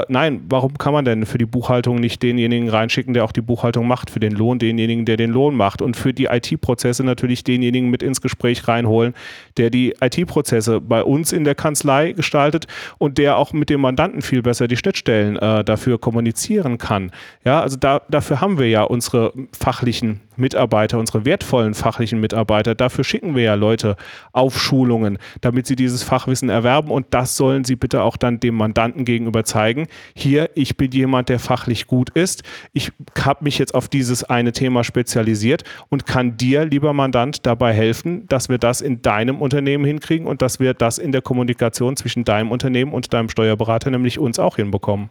nein, 0.10 0.42
warum 0.50 0.78
kann 0.78 0.94
man 0.94 1.06
denn 1.06 1.12
denn 1.13 1.26
für 1.26 1.38
die 1.38 1.45
Buchhaltung 1.45 1.97
nicht 1.97 2.21
denjenigen 2.23 2.69
reinschicken, 2.69 3.13
der 3.13 3.23
auch 3.23 3.32
die 3.32 3.41
Buchhaltung 3.41 3.88
macht, 3.88 4.10
für 4.10 4.19
den 4.19 4.34
Lohn 4.34 4.60
denjenigen, 4.60 5.06
der 5.06 5.17
den 5.17 5.32
Lohn 5.32 5.56
macht 5.56 5.82
und 5.82 5.95
für 5.95 6.13
die 6.13 6.26
IT-Prozesse 6.26 7.04
natürlich 7.04 7.43
denjenigen 7.43 7.89
mit 7.89 8.04
ins 8.04 8.21
Gespräch 8.21 8.67
reinholen, 8.67 9.13
der 9.58 9.69
die 9.69 9.95
IT-Prozesse 10.02 10.82
bei 10.82 11.04
uns 11.04 11.32
in 11.32 11.43
der 11.43 11.56
Kanzlei 11.56 12.12
gestaltet 12.13 12.67
und 12.97 13.17
der 13.17 13.38
auch 13.38 13.54
mit 13.54 13.69
dem 13.69 13.82
Mandanten 13.82 14.21
viel 14.21 14.41
besser 14.41 14.67
die 14.67 14.78
Schnittstellen 14.78 15.38
äh, 15.38 15.63
dafür 15.63 15.99
kommunizieren 15.99 16.78
kann. 16.78 17.12
Ja, 17.45 17.62
also 17.62 17.78
da, 17.78 18.02
dafür 18.10 18.41
haben 18.41 18.58
wir 18.58 18.69
ja 18.69 18.84
unsere 18.84 19.34
fachlichen 19.58 20.21
Mitarbeiter, 20.36 20.99
unsere 20.99 21.26
wertvollen 21.26 21.73
fachlichen 21.73 22.19
Mitarbeiter. 22.19 22.76
Dafür 22.76 23.04
schicken 23.04 23.36
wir 23.36 23.43
ja 23.43 23.54
Leute 23.54 23.95
auf 24.32 24.60
Schulungen, 24.60 25.17
damit 25.41 25.67
sie 25.67 25.76
dieses 25.76 26.04
Fachwissen 26.04 26.49
erwerben 26.49 26.91
und 26.91 27.08
das 27.12 27.38
sollen 27.38 27.63
sie 27.63 27.76
bitte 27.76 28.02
auch 28.02 28.17
dann 28.17 28.39
dem 28.39 28.56
Mandanten 28.56 29.06
gegenüber 29.06 29.43
zeigen. 29.43 29.88
Hier, 30.15 30.49
ich 30.56 30.78
bin 30.78 30.91
jemand, 31.04 31.30
der 31.30 31.39
fachlich 31.39 31.88
gut 31.88 32.10
ist. 32.12 32.44
Ich 32.72 32.92
habe 33.20 33.44
mich 33.44 33.58
jetzt 33.58 33.76
auf 33.76 33.89
dieses 33.89 34.24
eine 34.24 34.54
Thema 34.54 34.84
spezialisiert 34.84 35.63
und 35.89 36.06
kann 36.06 36.38
dir, 36.38 36.66
lieber 36.66 36.94
Mandant, 36.94 37.46
dabei 37.46 37.74
helfen, 37.74 38.26
dass 38.28 38.48
wir 38.48 38.58
das 38.58 38.82
in 38.82 39.02
deinem 39.02 39.42
Unternehmen 39.42 39.86
hinkriegen 39.86 40.28
und 40.28 40.42
dass 40.42 40.60
wir 40.60 40.74
das 40.74 40.98
in 40.98 41.12
der 41.12 41.22
Kommunikation 41.22 41.98
zwischen 41.98 42.24
deinem 42.24 42.52
Unternehmen 42.52 42.94
und 42.94 43.13
deinem 43.13 43.30
Steuerberater, 43.30 43.92
nämlich 43.92 44.18
uns 44.18 44.39
auch 44.39 44.56
hinbekommen 44.56 45.10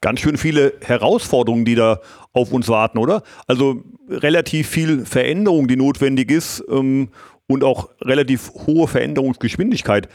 ganz 0.00 0.20
schön 0.20 0.36
viele 0.36 0.74
Herausforderungen, 0.80 1.64
die 1.64 1.74
da 1.74 2.00
auf 2.32 2.52
uns 2.52 2.68
warten, 2.68 2.98
oder? 2.98 3.22
Also 3.46 3.82
relativ 4.08 4.68
viel 4.68 5.04
Veränderung, 5.04 5.68
die 5.68 5.76
notwendig 5.76 6.30
ist 6.30 6.64
ähm, 6.70 7.08
und 7.46 7.64
auch 7.64 7.88
relativ 8.00 8.50
hohe 8.66 8.88
Veränderungsgeschwindigkeit. 8.88 10.08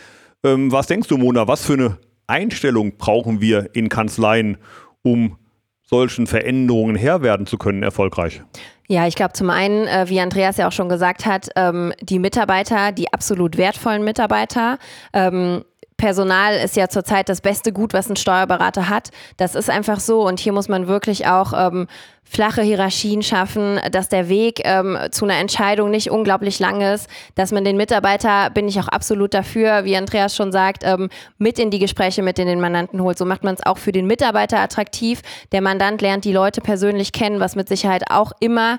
Ähm, 0.43 0.71
was 0.71 0.88
denkst 0.88 1.08
du, 1.08 1.17
Mona, 1.17 1.47
was 1.47 1.65
für 1.65 1.73
eine 1.73 1.97
Einstellung 2.27 2.97
brauchen 2.97 3.41
wir 3.41 3.69
in 3.73 3.89
Kanzleien, 3.89 4.57
um 5.01 5.38
solchen 5.81 6.27
Veränderungen 6.27 6.95
Herr 6.95 7.21
werden 7.21 7.45
zu 7.45 7.57
können, 7.57 7.83
erfolgreich? 7.83 8.41
Ja, 8.88 9.07
ich 9.07 9.15
glaube 9.15 9.33
zum 9.33 9.49
einen, 9.49 9.88
äh, 9.88 10.09
wie 10.09 10.19
Andreas 10.19 10.57
ja 10.57 10.67
auch 10.67 10.71
schon 10.71 10.89
gesagt 10.89 11.25
hat, 11.25 11.49
ähm, 11.55 11.93
die 12.01 12.19
Mitarbeiter, 12.19 12.91
die 12.91 13.12
absolut 13.13 13.57
wertvollen 13.57 14.03
Mitarbeiter, 14.03 14.77
ähm, 15.13 15.63
Personal 16.03 16.55
ist 16.55 16.75
ja 16.75 16.89
zurzeit 16.89 17.29
das 17.29 17.39
beste 17.39 17.71
Gut, 17.71 17.93
was 17.93 18.09
ein 18.09 18.17
Steuerberater 18.17 18.89
hat. 18.89 19.11
Das 19.37 19.55
ist 19.55 19.69
einfach 19.69 20.01
so 20.01 20.27
und 20.27 20.37
hier 20.37 20.51
muss 20.51 20.67
man 20.67 20.89
wirklich 20.89 21.27
auch 21.27 21.53
ähm, 21.55 21.87
flache 22.25 22.61
Hierarchien 22.61 23.21
schaffen, 23.21 23.79
dass 23.89 24.09
der 24.09 24.27
Weg 24.27 24.59
ähm, 24.65 24.97
zu 25.11 25.23
einer 25.23 25.37
Entscheidung 25.37 25.91
nicht 25.91 26.11
unglaublich 26.11 26.59
lang 26.59 26.81
ist, 26.81 27.09
dass 27.35 27.53
man 27.53 27.63
den 27.63 27.77
Mitarbeiter, 27.77 28.49
bin 28.49 28.67
ich 28.67 28.77
auch 28.81 28.89
absolut 28.89 29.33
dafür, 29.33 29.85
wie 29.85 29.95
Andreas 29.95 30.35
schon 30.35 30.51
sagt, 30.51 30.83
ähm, 30.83 31.07
mit 31.37 31.57
in 31.57 31.71
die 31.71 31.79
Gespräche 31.79 32.21
mit 32.21 32.37
den 32.37 32.59
Mandanten 32.59 33.01
holt. 33.01 33.17
So 33.17 33.23
macht 33.23 33.45
man 33.45 33.55
es 33.55 33.65
auch 33.65 33.77
für 33.77 33.93
den 33.93 34.05
Mitarbeiter 34.05 34.59
attraktiv. 34.59 35.21
Der 35.53 35.61
Mandant 35.61 36.01
lernt 36.01 36.25
die 36.25 36.33
Leute 36.33 36.59
persönlich 36.59 37.13
kennen, 37.13 37.39
was 37.39 37.55
mit 37.55 37.69
Sicherheit 37.69 38.11
auch 38.11 38.33
immer, 38.41 38.77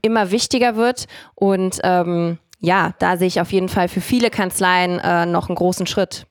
immer 0.00 0.30
wichtiger 0.30 0.74
wird 0.76 1.04
und 1.34 1.80
ähm, 1.84 2.38
ja, 2.60 2.94
da 2.98 3.16
sehe 3.16 3.28
ich 3.28 3.40
auf 3.40 3.52
jeden 3.52 3.68
Fall 3.68 3.88
für 3.88 4.00
viele 4.00 4.30
Kanzleien 4.30 4.98
äh, 5.00 5.26
noch 5.26 5.48
einen 5.48 5.56
großen 5.56 5.86
Schritt. 5.86 6.26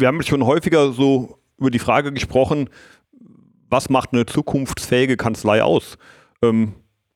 Wir 0.00 0.06
haben 0.06 0.22
schon 0.22 0.44
häufiger 0.44 0.92
so 0.92 1.38
über 1.58 1.70
die 1.70 1.80
Frage 1.80 2.12
gesprochen, 2.12 2.70
was 3.68 3.90
macht 3.90 4.12
eine 4.12 4.26
zukunftsfähige 4.26 5.16
Kanzlei 5.16 5.62
aus? 5.62 5.98
Ähm, 6.40 6.74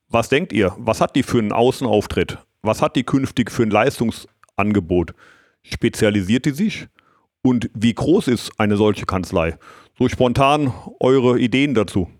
was 0.09 0.29
denkt 0.29 0.53
ihr? 0.53 0.75
Was 0.79 1.01
hat 1.01 1.14
die 1.14 1.23
für 1.23 1.38
einen 1.38 1.53
Außenauftritt? 1.53 2.38
Was 2.62 2.83
hat 2.83 2.97
die 2.97 3.05
künftig 3.05 3.51
für 3.51 3.62
ein 3.62 3.71
Leistungsangebot? 3.71 5.14
Spezialisiert 5.62 6.45
die 6.45 6.51
sich? 6.51 6.88
Und 7.42 7.71
wie 7.73 7.95
groß 7.95 8.29
ist 8.29 8.51
eine 8.59 8.77
solche 8.77 9.07
Kanzlei? 9.07 9.57
So 9.97 10.09
spontan 10.09 10.73
eure 10.99 11.38
Ideen 11.38 11.75
dazu. 11.75 12.11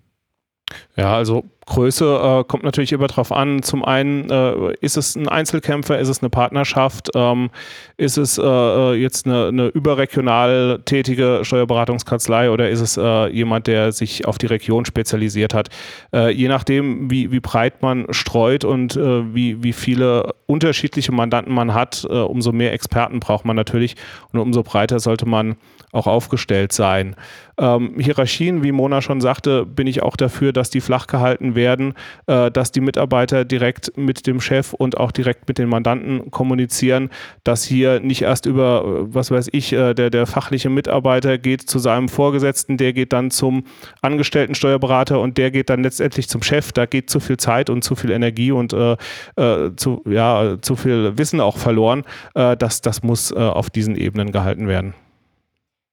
Ja, 0.97 1.17
also 1.17 1.45
Größe 1.67 2.05
äh, 2.05 2.45
kommt 2.45 2.65
natürlich 2.65 2.93
immer 2.93 3.07
drauf 3.07 3.31
an. 3.31 3.63
Zum 3.63 3.85
einen 3.85 4.29
äh, 4.31 4.75
ist 4.81 4.97
es 4.97 5.15
ein 5.15 5.29
Einzelkämpfer, 5.29 5.99
ist 5.99 6.09
es 6.09 6.21
eine 6.21 6.29
Partnerschaft, 6.29 7.11
ähm, 7.15 7.51
ist 7.97 8.19
es 8.19 8.37
äh, 8.37 8.43
äh 8.43 8.95
jetzt 8.95 9.27
eine, 9.27 9.47
eine, 9.47 9.67
überregional 9.69 10.81
tätige 10.85 11.41
Steuerberatungskanzlei 11.43 12.51
oder 12.51 12.69
ist 12.69 12.81
es 12.81 12.97
äh, 12.97 13.29
jemand, 13.29 13.69
der 13.69 13.93
sich 13.93 14.27
auf 14.27 14.39
die 14.39 14.47
Region 14.47 14.85
spezialisiert 14.85 15.55
hat. 15.55 15.69
Äh, 16.13 16.31
je 16.31 16.49
nachdem, 16.49 17.11
wie, 17.11 17.31
wie 17.31 17.41
breit 17.41 17.81
man 17.81 18.07
streut 18.11 18.65
und 18.65 18.97
wie, 18.97 19.63
wie 19.63 19.73
viele 19.73 20.35
unterschiedliche 20.47 21.13
Mandanten 21.13 21.55
man 21.55 21.75
hat, 21.75 22.05
umso 22.05 22.53
mehr 22.53 22.73
Experten 22.73 23.21
braucht 23.21 23.45
man 23.45 23.57
natürlich 23.57 23.97
und 24.33 24.41
umso 24.41 24.63
breiter 24.63 25.01
sollte 25.01 25.27
man 25.27 25.57
auch 25.93 26.07
aufgestellt 26.07 26.73
sein. 26.73 27.17
Ähm, 27.59 27.95
Hierarchien, 27.99 28.63
wie 28.63 28.73
Mona 28.73 29.03
schon 29.03 29.21
sagte, 29.21 29.67
bin 29.67 29.87
ich 29.87 30.03
auch 30.03 30.17
dafür, 30.17 30.53
dass 30.53 30.71
die 30.71 30.81
flach 30.81 31.07
gehalten 31.07 31.52
werden, 31.55 31.95
äh, 32.27 32.51
dass 32.51 32.73
die 32.73 32.81
Mitarbeiter 32.81 33.45
direkt 33.45 33.97
mit 33.97 34.27
dem 34.27 34.41
Chef 34.41 34.73
und 34.73 34.97
auch 34.97 35.13
direkt 35.13 35.49
mit 35.49 35.59
den 35.59 35.69
Mandanten 35.69 36.31
kommunizieren, 36.31 37.11
dass 37.45 37.65
hier 37.65 38.01
nicht 38.01 38.23
erst 38.23 38.47
über, 38.47 38.85
äh, 38.85 39.15
was 39.15 39.31
weiß 39.31 39.49
ich, 39.53 39.73
äh, 39.73 39.95
der, 39.95 40.11
der 40.11 40.27
fachliche 40.27 40.71
Mitarbeiter 40.71 41.39
geht 41.39 41.63
zu 41.63 41.79
seinem 41.79 42.09
Vorgesetzten, 42.09 42.77
der 42.77 42.93
geht 42.93 43.13
dann 43.13 43.31
zum 43.31 43.65
angestellten 44.01 44.55
Steuerberater 44.55 45.21
und 45.21 45.39
der 45.39 45.51
geht 45.51 45.71
dann 45.71 45.83
letztendlich 45.83 46.29
zum 46.29 46.43
Chef. 46.43 46.73
Da 46.73 46.87
geht 46.87 47.11
zu 47.11 47.21
viel 47.21 47.37
Zeit 47.37 47.71
und 47.71 47.83
zu 47.83 47.95
viel 47.95 48.11
Energie 48.11 48.53
und 48.53 48.73
äh, 48.73 48.97
äh 49.37 49.75
zu, 49.77 50.03
ja, 50.09 50.57
zu 50.61 50.77
viel 50.77 51.17
Wissen 51.19 51.41
auch 51.41 51.57
verloren. 51.57 52.05
Äh, 52.35 52.57
das, 52.57 52.81
das 52.81 53.03
muss 53.03 53.33
auf 53.33 53.71
diesen 53.71 53.97
Ebenen 53.97 54.33
gehalten 54.33 54.69
werden. 54.69 54.95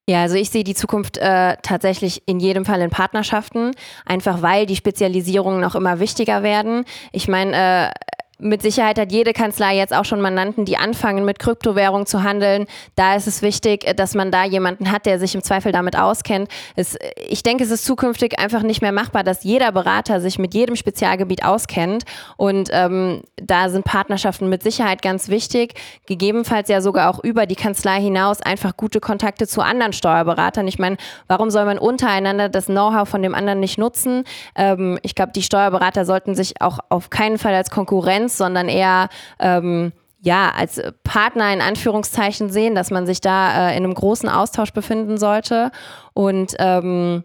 Ja, 0.08 0.22
also 0.22 0.34
ich 0.34 0.50
sehe 0.50 0.64
die 0.64 0.74
Zukunft 0.74 1.18
äh, 1.18 1.56
tatsächlich 1.62 2.22
in 2.26 2.40
jedem 2.40 2.64
Fall 2.64 2.80
in 2.80 2.90
Partnerschaften, 2.90 3.70
einfach 4.04 4.42
weil 4.42 4.66
die 4.66 4.74
Spezialisierungen 4.74 5.60
noch 5.60 5.76
immer 5.76 6.00
wichtiger 6.00 6.42
werden. 6.42 6.84
Ich 7.12 7.28
meine, 7.28 7.54
äh, 7.56 7.90
mit 8.40 8.62
Sicherheit 8.62 8.98
hat 8.98 9.12
jede 9.12 9.32
Kanzlei 9.32 9.76
jetzt 9.76 9.94
auch 9.94 10.04
schon 10.04 10.20
Mandanten, 10.20 10.64
die 10.64 10.76
anfangen, 10.76 11.24
mit 11.24 11.38
Kryptowährung 11.38 12.06
zu 12.06 12.22
handeln. 12.22 12.66
Da 12.96 13.14
ist 13.14 13.26
es 13.26 13.42
wichtig, 13.42 13.84
dass 13.96 14.14
man 14.14 14.30
da 14.30 14.44
jemanden 14.44 14.90
hat, 14.90 15.06
der 15.06 15.18
sich 15.18 15.34
im 15.34 15.42
Zweifel 15.42 15.72
damit 15.72 15.96
auskennt. 15.96 16.50
Es, 16.76 16.96
ich 17.28 17.42
denke, 17.42 17.64
es 17.64 17.70
ist 17.70 17.84
zukünftig 17.84 18.38
einfach 18.38 18.62
nicht 18.62 18.82
mehr 18.82 18.92
machbar, 18.92 19.24
dass 19.24 19.44
jeder 19.44 19.72
Berater 19.72 20.20
sich 20.20 20.38
mit 20.38 20.54
jedem 20.54 20.76
Spezialgebiet 20.76 21.44
auskennt. 21.44 22.04
Und 22.36 22.70
ähm, 22.72 23.22
da 23.36 23.68
sind 23.68 23.84
Partnerschaften 23.84 24.48
mit 24.48 24.62
Sicherheit 24.62 25.02
ganz 25.02 25.28
wichtig. 25.28 25.74
Gegebenenfalls 26.06 26.68
ja 26.68 26.80
sogar 26.80 27.10
auch 27.10 27.22
über 27.22 27.46
die 27.46 27.56
Kanzlei 27.56 28.00
hinaus 28.00 28.40
einfach 28.40 28.76
gute 28.76 29.00
Kontakte 29.00 29.46
zu 29.46 29.60
anderen 29.60 29.92
Steuerberatern. 29.92 30.66
Ich 30.66 30.78
meine, 30.78 30.96
warum 31.28 31.50
soll 31.50 31.64
man 31.64 31.78
untereinander 31.78 32.48
das 32.48 32.66
Know-how 32.66 33.08
von 33.08 33.22
dem 33.22 33.34
anderen 33.34 33.60
nicht 33.60 33.78
nutzen? 33.78 34.24
Ähm, 34.54 34.98
ich 35.02 35.14
glaube, 35.14 35.32
die 35.34 35.42
Steuerberater 35.42 36.04
sollten 36.04 36.34
sich 36.34 36.60
auch 36.60 36.78
auf 36.88 37.10
keinen 37.10 37.38
Fall 37.38 37.54
als 37.54 37.70
Konkurrenz 37.70 38.29
Konkurrenz, 38.30 38.36
sondern 38.36 38.68
eher 38.68 39.08
ähm, 39.38 39.92
ja, 40.22 40.52
als 40.54 40.80
Partner 41.02 41.52
in 41.52 41.62
Anführungszeichen 41.62 42.50
sehen, 42.50 42.74
dass 42.74 42.90
man 42.90 43.06
sich 43.06 43.20
da 43.20 43.70
äh, 43.70 43.76
in 43.76 43.84
einem 43.84 43.94
großen 43.94 44.28
Austausch 44.28 44.72
befinden 44.72 45.16
sollte. 45.16 45.70
Und 46.12 46.54
ähm, 46.58 47.24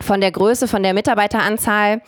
von 0.00 0.20
der 0.20 0.30
Größe, 0.30 0.68
von 0.68 0.82
der 0.82 0.94
Mitarbeiteranzahl 0.94 2.00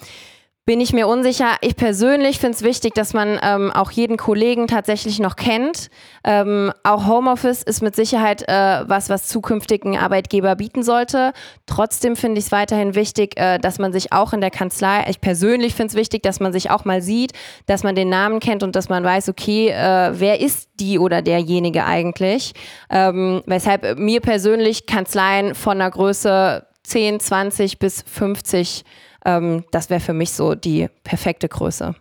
bin 0.66 0.80
ich 0.80 0.94
mir 0.94 1.06
unsicher. 1.08 1.56
Ich 1.60 1.76
persönlich 1.76 2.38
finde 2.38 2.56
es 2.56 2.62
wichtig, 2.62 2.94
dass 2.94 3.12
man 3.12 3.38
ähm, 3.42 3.70
auch 3.70 3.90
jeden 3.90 4.16
Kollegen 4.16 4.66
tatsächlich 4.66 5.18
noch 5.18 5.36
kennt. 5.36 5.90
Ähm, 6.24 6.72
auch 6.82 7.06
Homeoffice 7.06 7.62
ist 7.62 7.82
mit 7.82 7.94
Sicherheit 7.94 8.48
äh, 8.48 8.88
was, 8.88 9.10
was 9.10 9.28
zukünftigen 9.28 9.98
Arbeitgeber 9.98 10.56
bieten 10.56 10.82
sollte. 10.82 11.34
Trotzdem 11.66 12.16
finde 12.16 12.38
ich 12.38 12.46
es 12.46 12.52
weiterhin 12.52 12.94
wichtig, 12.94 13.38
äh, 13.38 13.58
dass 13.58 13.78
man 13.78 13.92
sich 13.92 14.14
auch 14.14 14.32
in 14.32 14.40
der 14.40 14.50
Kanzlei, 14.50 15.04
ich 15.10 15.20
persönlich 15.20 15.74
finde 15.74 15.88
es 15.88 15.94
wichtig, 15.96 16.22
dass 16.22 16.40
man 16.40 16.52
sich 16.52 16.70
auch 16.70 16.86
mal 16.86 17.02
sieht, 17.02 17.32
dass 17.66 17.82
man 17.82 17.94
den 17.94 18.08
Namen 18.08 18.40
kennt 18.40 18.62
und 18.62 18.74
dass 18.74 18.88
man 18.88 19.04
weiß, 19.04 19.28
okay, 19.28 19.68
äh, 19.68 20.12
wer 20.18 20.40
ist 20.40 20.70
die 20.80 20.98
oder 20.98 21.20
derjenige 21.20 21.84
eigentlich. 21.84 22.54
Ähm, 22.88 23.42
weshalb 23.44 23.98
mir 23.98 24.22
persönlich 24.22 24.86
Kanzleien 24.86 25.54
von 25.54 25.78
der 25.78 25.90
Größe 25.90 26.66
10, 26.84 27.20
20 27.20 27.78
bis 27.78 28.02
50 28.02 28.84
ähm, 29.24 29.64
das 29.70 29.90
wäre 29.90 30.00
für 30.00 30.12
mich 30.12 30.32
so 30.32 30.54
die 30.54 30.88
perfekte 31.02 31.48
Größe. 31.48 31.94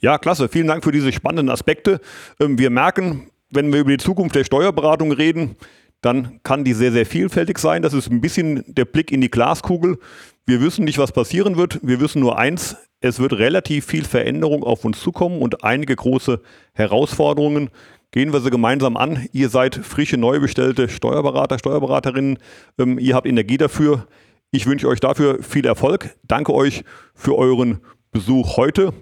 Ja, 0.00 0.18
klasse. 0.18 0.48
Vielen 0.48 0.66
Dank 0.66 0.84
für 0.84 0.92
diese 0.92 1.12
spannenden 1.12 1.50
Aspekte. 1.50 2.00
Ähm, 2.40 2.58
wir 2.58 2.70
merken, 2.70 3.30
wenn 3.50 3.72
wir 3.72 3.80
über 3.80 3.90
die 3.90 4.02
Zukunft 4.02 4.34
der 4.34 4.44
Steuerberatung 4.44 5.12
reden, 5.12 5.56
dann 6.00 6.40
kann 6.42 6.64
die 6.64 6.74
sehr, 6.74 6.92
sehr 6.92 7.06
vielfältig 7.06 7.58
sein. 7.58 7.82
Das 7.82 7.92
ist 7.92 8.10
ein 8.10 8.20
bisschen 8.20 8.64
der 8.66 8.84
Blick 8.84 9.10
in 9.10 9.20
die 9.20 9.30
Glaskugel. 9.30 9.98
Wir 10.46 10.60
wissen 10.60 10.84
nicht, 10.84 10.98
was 10.98 11.12
passieren 11.12 11.56
wird. 11.56 11.80
Wir 11.82 12.00
wissen 12.00 12.20
nur 12.20 12.38
eins, 12.38 12.76
es 13.00 13.18
wird 13.18 13.32
relativ 13.34 13.86
viel 13.86 14.04
Veränderung 14.04 14.64
auf 14.64 14.84
uns 14.84 15.00
zukommen 15.00 15.40
und 15.40 15.64
einige 15.64 15.94
große 15.94 16.40
Herausforderungen. 16.72 17.70
Gehen 18.10 18.32
wir 18.32 18.40
sie 18.40 18.50
gemeinsam 18.50 18.96
an. 18.96 19.28
Ihr 19.32 19.50
seid 19.50 19.74
frische, 19.74 20.16
neu 20.16 20.40
bestellte 20.40 20.88
Steuerberater, 20.88 21.58
Steuerberaterinnen. 21.58 22.38
Ähm, 22.78 22.98
ihr 22.98 23.14
habt 23.14 23.26
Energie 23.26 23.58
dafür. 23.58 24.06
Ich 24.50 24.66
wünsche 24.66 24.88
euch 24.88 25.00
dafür 25.00 25.42
viel 25.42 25.66
Erfolg. 25.66 26.16
Danke 26.26 26.54
euch 26.54 26.84
für 27.14 27.36
euren 27.36 27.80
Besuch 28.12 28.56
heute 28.56 28.92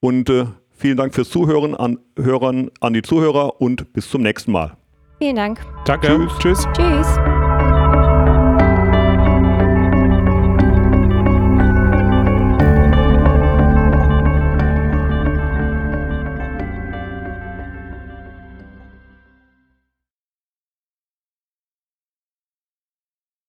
und 0.00 0.28
äh, 0.28 0.46
vielen 0.70 0.96
Dank 0.96 1.14
fürs 1.14 1.30
Zuhören 1.30 1.74
an 1.74 1.98
Hörern, 2.16 2.70
an 2.80 2.92
die 2.92 3.02
Zuhörer 3.02 3.60
und 3.60 3.92
bis 3.92 4.10
zum 4.10 4.22
nächsten 4.22 4.52
Mal. 4.52 4.76
Vielen 5.18 5.36
Dank. 5.36 5.60
Danke. 5.86 6.28
Tschüss. 6.38 6.66
Tschüss. 6.66 6.68
Tschüss. 6.74 7.39